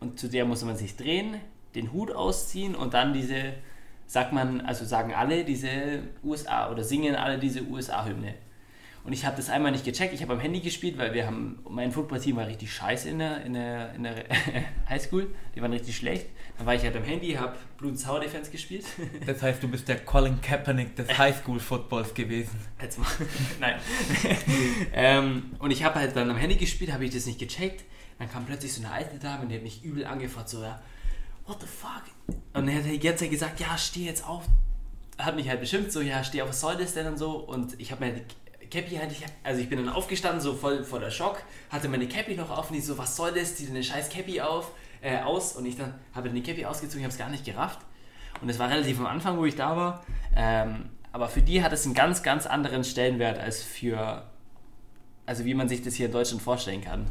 [0.00, 1.40] Und zu der muss man sich drehen,
[1.74, 3.54] den Hut ausziehen und dann diese,
[4.06, 8.34] sagt man, also sagen alle diese USA oder singen alle diese USA-Hymne.
[9.04, 10.14] Und ich habe das einmal nicht gecheckt.
[10.14, 13.44] Ich habe am Handy gespielt, weil wir haben, mein Footballteam war richtig scheiße in der,
[13.44, 14.24] in der, in der
[14.88, 15.26] Highschool.
[15.54, 16.26] Die waren richtig schlecht.
[16.56, 18.86] Dann war ich halt am Handy, habe Blue Sour Defense gespielt.
[19.26, 22.58] Das heißt, du bist der Colin Kaepernick des Highschool-Footballs gewesen.
[22.80, 23.06] Jetzt mal.
[23.60, 23.74] Nein.
[24.94, 27.84] ähm, und ich habe halt dann am Handy gespielt, habe ich das nicht gecheckt.
[28.18, 30.80] Dann kam plötzlich so eine alte Dame und die hat mich übel angefragt, so, ja,
[31.46, 32.04] what the fuck?
[32.54, 34.44] Und er hat die ganze Zeit gesagt, ja, steh jetzt auf.
[35.18, 37.32] Hat mich halt beschimpft, so, ja, steh auf, was soll das denn und so.
[37.32, 38.20] Und ich habe mir
[38.74, 42.34] Cappy hatte ich, also ich bin dann aufgestanden, so voll voller Schock, hatte meine Cappy
[42.34, 45.54] noch auf und ich so, was soll das, zieh eine scheiß Cappy auf, äh, aus
[45.54, 47.78] und ich dann habe dann die Cappy ausgezogen, ich habe es gar nicht gerafft
[48.42, 50.04] und es war relativ am Anfang, wo ich da war,
[50.34, 54.24] ähm, aber für die hat es einen ganz, ganz anderen Stellenwert als für,
[55.24, 57.06] also wie man sich das hier in Deutschland vorstellen kann.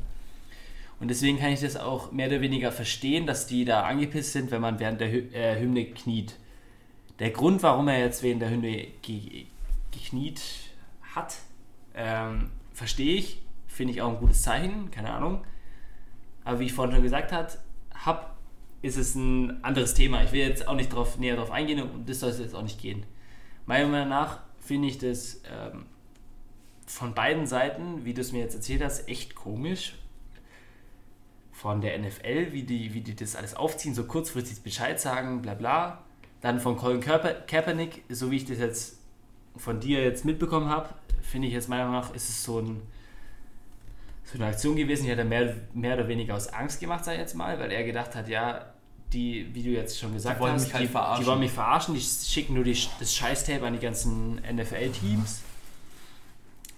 [0.99, 4.51] Und deswegen kann ich das auch mehr oder weniger verstehen, dass die da angepisst sind,
[4.51, 6.35] wenn man während der Hy äh, Hymne kniet.
[7.19, 9.45] Der Grund, warum er jetzt während der Hymne ge
[9.91, 10.41] gekniet
[11.15, 11.35] hat,
[11.95, 15.43] ähm, verstehe ich, finde ich auch ein gutes Zeichen, keine Ahnung.
[16.43, 17.47] Aber wie ich vorhin schon gesagt habe,
[17.93, 18.37] hab,
[18.81, 20.23] ist es ein anderes Thema.
[20.23, 22.63] Ich will jetzt auch nicht drauf, näher darauf eingehen und das soll es jetzt auch
[22.63, 23.05] nicht gehen.
[23.65, 25.85] Meiner Meinung nach finde ich das ähm,
[26.85, 29.95] von beiden Seiten, wie du es mir jetzt erzählt hast, echt komisch.
[31.51, 35.53] Von der NFL, wie die, wie die das alles aufziehen, so kurzfristig Bescheid sagen, bla
[35.53, 36.03] bla.
[36.41, 38.99] Dann von Colin Kaepernick, so wie ich das jetzt
[39.55, 40.89] von dir jetzt mitbekommen habe,
[41.23, 42.81] finde ich jetzt meiner Meinung nach, ist es so, ein,
[44.23, 47.13] so eine Aktion gewesen, die hat er mehr, mehr oder weniger aus Angst gemacht, sag
[47.13, 48.73] ich jetzt mal, weil er gedacht hat, ja,
[49.11, 51.23] die, wie du jetzt schon gesagt die hast, mich halt die, verarschen.
[51.23, 55.41] die wollen mich verarschen, die schicken nur die, das Scheißtape an die ganzen NFL-Teams.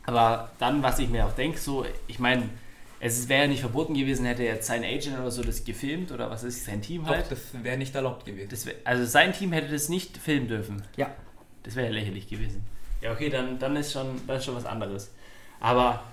[0.06, 2.50] Aber dann, was ich mir auch denke, so, ich meine,
[3.00, 6.30] es wäre ja nicht verboten gewesen, hätte jetzt sein Agent oder so das gefilmt oder
[6.30, 7.26] was ist sein Team halt.
[7.26, 8.66] Doch, das wäre nicht erlaubt gewesen.
[8.66, 10.84] Wär, also sein Team hätte das nicht filmen dürfen.
[10.98, 11.12] Ja.
[11.64, 12.64] Das wäre ja lächerlich gewesen.
[13.06, 15.14] Ja, okay, dann, dann, ist schon, dann ist schon was anderes.
[15.60, 16.04] Aber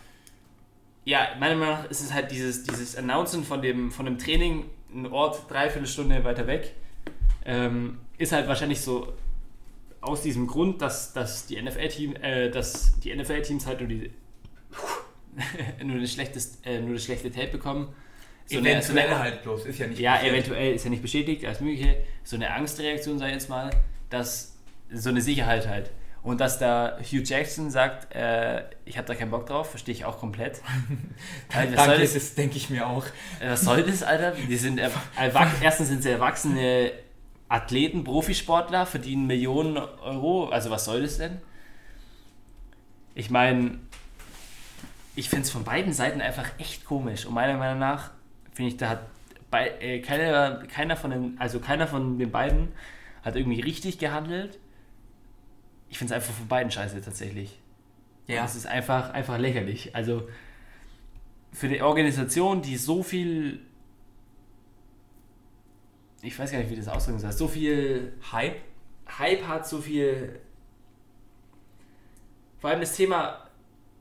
[1.06, 4.66] ja, meiner Meinung nach ist es halt dieses, dieses Announcen von dem, von dem Training,
[4.94, 6.74] ein Ort dreiviertel Stunde weiter weg,
[7.46, 9.14] ähm, ist halt wahrscheinlich so
[10.02, 14.10] aus diesem Grund, dass, dass die NFL-Team, äh, dass die NFL-Teams halt nur die
[15.82, 17.88] nur, das schlechtes, äh, nur das schlechte Tape bekommen.
[18.44, 20.34] So eine, so eine, halt bloß, ist ja nicht Ja, bestätigt.
[20.34, 22.02] eventuell ist ja nicht bestätigt, als mögliche.
[22.22, 23.70] So eine Angstreaktion, ich jetzt mal,
[24.10, 24.58] dass
[24.92, 25.90] so eine Sicherheit halt.
[26.22, 30.04] Und dass da Hugh Jackson sagt, äh, ich habe da keinen Bock drauf, verstehe ich
[30.04, 30.62] auch komplett.
[31.52, 33.04] Alter, Danke, das, das denke ich mir auch.
[33.44, 34.32] Was soll das, Alter?
[34.32, 34.78] Die sind
[35.62, 36.92] erstens sind sie erwachsene
[37.48, 40.48] Athleten, Profisportler, verdienen Millionen Euro.
[40.48, 41.38] Also was soll das denn?
[43.14, 43.78] Ich meine,
[45.16, 47.26] ich finde es von beiden Seiten einfach echt komisch.
[47.26, 48.10] Und meiner Meinung nach
[48.52, 49.00] finde ich, da hat
[49.50, 52.68] bei, äh, keiner, keiner von den, also keiner von den beiden
[53.22, 54.58] hat irgendwie richtig gehandelt.
[55.92, 57.60] Ich finde es einfach von beiden scheiße tatsächlich.
[58.26, 58.44] Ja.
[58.44, 59.94] es ist einfach, einfach lächerlich.
[59.94, 60.26] Also
[61.52, 63.60] für die Organisation, die so viel
[66.24, 68.60] ich weiß gar nicht, wie das ausdrücken soll, so viel Hype,
[69.18, 70.40] Hype hat, so viel
[72.58, 73.50] vor allem das Thema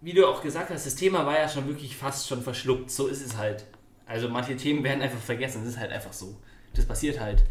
[0.01, 2.89] wie du auch gesagt hast, das Thema war ja schon wirklich fast schon verschluckt.
[2.89, 3.65] So ist es halt.
[4.07, 5.61] Also manche Themen werden einfach vergessen.
[5.63, 6.35] Das ist halt einfach so.
[6.73, 7.43] Das passiert halt.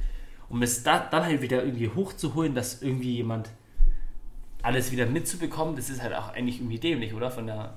[0.48, 3.50] Um es da, dann halt wieder irgendwie hochzuholen, dass irgendwie jemand
[4.62, 7.30] alles wieder mitzubekommen, das ist halt auch eigentlich irgendwie dämlich, oder?
[7.30, 7.74] Von der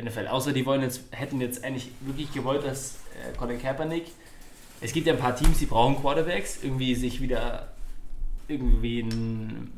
[0.00, 0.28] NFL.
[0.28, 4.06] Außer die wollen jetzt, hätten jetzt eigentlich wirklich gewollt, dass äh, Colin Kaepernick.
[4.80, 7.72] Es gibt ja ein paar Teams, die brauchen Quarterbacks, irgendwie sich wieder
[8.48, 9.72] irgendwie ein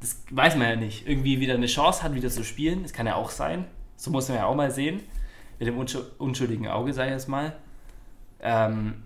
[0.00, 2.82] das weiß man ja nicht, irgendwie wieder eine Chance hat, wieder zu spielen.
[2.82, 3.64] Das kann ja auch sein.
[3.96, 5.00] So muss man ja auch mal sehen.
[5.58, 5.78] Mit dem
[6.18, 7.56] unschuldigen Auge, sei es mal.
[8.40, 9.05] Ähm,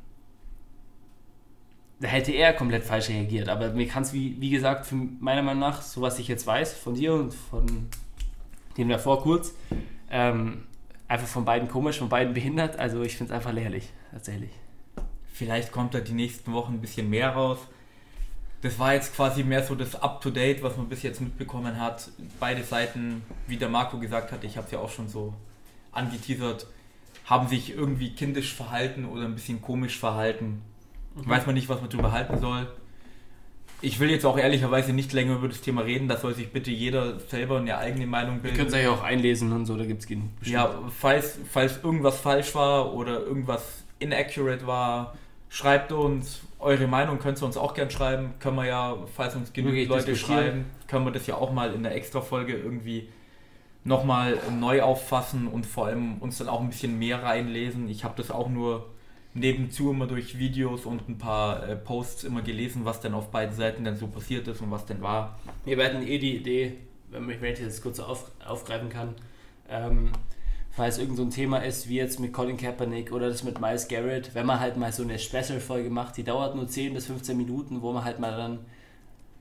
[2.01, 3.49] da hätte er komplett falsch reagiert.
[3.49, 6.47] Aber mir kann es, wie, wie gesagt, für meiner Meinung nach, so was ich jetzt
[6.47, 7.67] weiß, von dir und von
[8.77, 9.55] dem davor kurz,
[10.11, 10.65] ähm,
[11.09, 12.79] einfach von beiden komisch, von beiden behindert.
[12.79, 14.51] Also ich finde es einfach lächerlich, tatsächlich.
[15.33, 17.59] Vielleicht kommt da die nächsten Wochen ein bisschen mehr raus
[18.63, 22.11] das war jetzt quasi mehr so das Up-to-Date, was man bis jetzt mitbekommen hat.
[22.39, 25.33] Beide Seiten, wie der Marco gesagt hat, ich habe es ja auch schon so
[25.93, 26.67] angeteasert,
[27.25, 30.63] haben sich irgendwie kindisch verhalten oder ein bisschen komisch verhalten.
[31.25, 31.31] Mhm.
[31.31, 32.67] Weiß man nicht, was man darüber halten soll.
[33.83, 36.71] Ich will jetzt auch ehrlicherweise nicht länger über das Thema reden, da soll sich bitte
[36.71, 38.57] jeder selber eine eigene Meinung bilden.
[38.57, 42.19] Ihr könnt es ja auch einlesen und so, da gibt es Ja, falls, falls irgendwas
[42.21, 45.15] falsch war oder irgendwas inaccurate war,
[45.49, 48.35] schreibt uns eure Meinung, könnt ihr uns auch gern schreiben.
[48.39, 51.83] Können wir ja, falls uns genügend Leute schreiben, können wir das ja auch mal in
[51.83, 53.09] der Extra-Folge irgendwie
[53.85, 57.89] nochmal neu auffassen und vor allem uns dann auch ein bisschen mehr reinlesen.
[57.89, 58.87] Ich habe das auch nur
[59.35, 63.55] nebenzu immer durch Videos und ein paar äh, Posts immer gelesen, was denn auf beiden
[63.55, 65.39] Seiten denn so passiert ist und was denn war.
[65.65, 66.77] Wir werden eh die Idee,
[67.11, 69.15] wenn ich das kurz auf, aufgreifen kann,
[69.69, 70.11] ähm,
[70.71, 73.89] falls irgend so ein Thema ist, wie jetzt mit Colin Kaepernick oder das mit Miles
[73.89, 77.37] Garrett, wenn man halt mal so eine Special-Folge macht, die dauert nur 10 bis 15
[77.37, 78.61] Minuten, wo man halt mal dann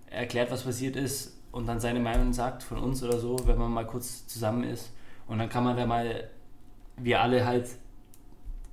[0.09, 3.71] erklärt, was passiert ist und dann seine Meinung sagt von uns oder so, wenn man
[3.71, 4.91] mal kurz zusammen ist.
[5.27, 6.29] Und dann kann man da mal,
[6.97, 7.69] wir alle halt,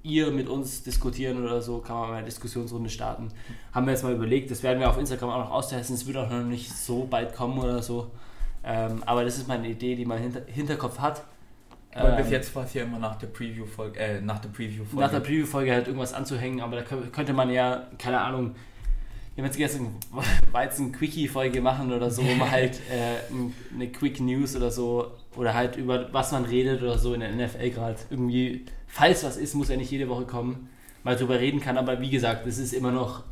[0.06, 3.28] ihr mit uns diskutieren oder so, kann man mal eine Diskussionsrunde starten.
[3.72, 6.16] Haben wir jetzt mal überlegt, das werden wir auf Instagram auch noch austesten, es wird
[6.16, 8.10] auch noch nicht so bald kommen oder so.
[8.64, 11.22] Ähm, aber das ist mal eine Idee, die man hinter, Hinterkopf hat
[11.98, 15.00] weil ähm, bis jetzt war es ja immer nach der Preview-Folge, äh, nach der Preview-Folge.
[15.00, 18.54] Nach der Preview-Folge halt irgendwas anzuhängen, aber da könnte man ja, keine Ahnung,
[19.34, 19.94] wenn wir jetzt gestern
[20.52, 23.34] Weizen-Quickie-Folge machen oder so, man halt äh,
[23.74, 27.30] eine Quick News oder so, oder halt über was man redet oder so in der
[27.30, 30.68] NFL gerade irgendwie, falls was ist, muss ja nicht jede Woche kommen,
[31.04, 33.24] mal drüber reden kann, aber wie gesagt, das ist immer noch,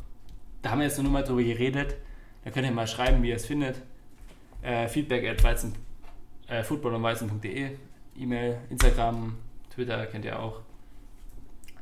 [0.61, 1.95] da haben wir jetzt nur mal drüber geredet,
[2.43, 3.81] da könnt ihr mal schreiben, wie ihr es findet.
[4.61, 5.75] Äh, feedback at weizen,
[6.47, 7.71] äh, footballumweizen.de
[8.17, 9.35] E-Mail, Instagram,
[9.73, 10.61] Twitter kennt ihr auch.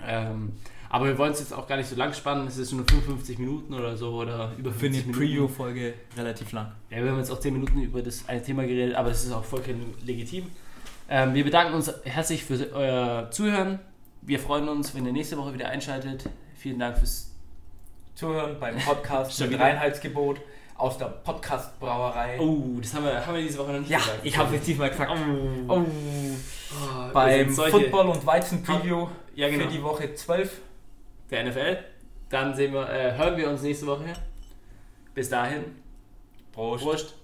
[0.06, 0.54] Ähm,
[0.90, 2.48] Aber wir wollen es jetzt auch gar nicht so lang spannen.
[2.48, 5.12] Es ist nur 55 Minuten oder so oder über 50 Für eine Minuten.
[5.14, 6.72] Preview-Folge relativ lang.
[6.90, 9.32] Ja, wir haben jetzt auch 10 Minuten über das eine Thema geredet, aber das ist
[9.32, 10.48] auch vollkommen legitim.
[11.10, 13.80] Ähm, wir bedanken uns herzlich für euer Zuhören.
[14.22, 16.30] Wir freuen uns, wenn ihr nächste Woche wieder einschaltet.
[16.56, 17.32] Vielen Dank fürs
[18.16, 19.60] Zuhören beim Podcast mit?
[19.60, 20.40] Reinheitsgebot
[20.78, 22.40] aus der Podcast-Brauerei.
[22.40, 24.20] Oh, das haben wir, haben wir diese Woche noch nicht ja, gesagt.
[24.24, 25.12] ich habe es diesmal gesagt.
[25.12, 25.74] Oh.
[25.74, 25.82] Oh.
[25.82, 29.64] Oh, Beim Football- und Weizen-Preview Ja, genau.
[29.66, 30.62] für die Woche 12.
[31.30, 31.78] der NFL.
[32.30, 34.06] Dann sehen wir, äh, hören wir uns nächste Woche.
[35.14, 35.64] Bis dahin.
[36.52, 36.84] Prost.
[36.84, 37.16] Prost.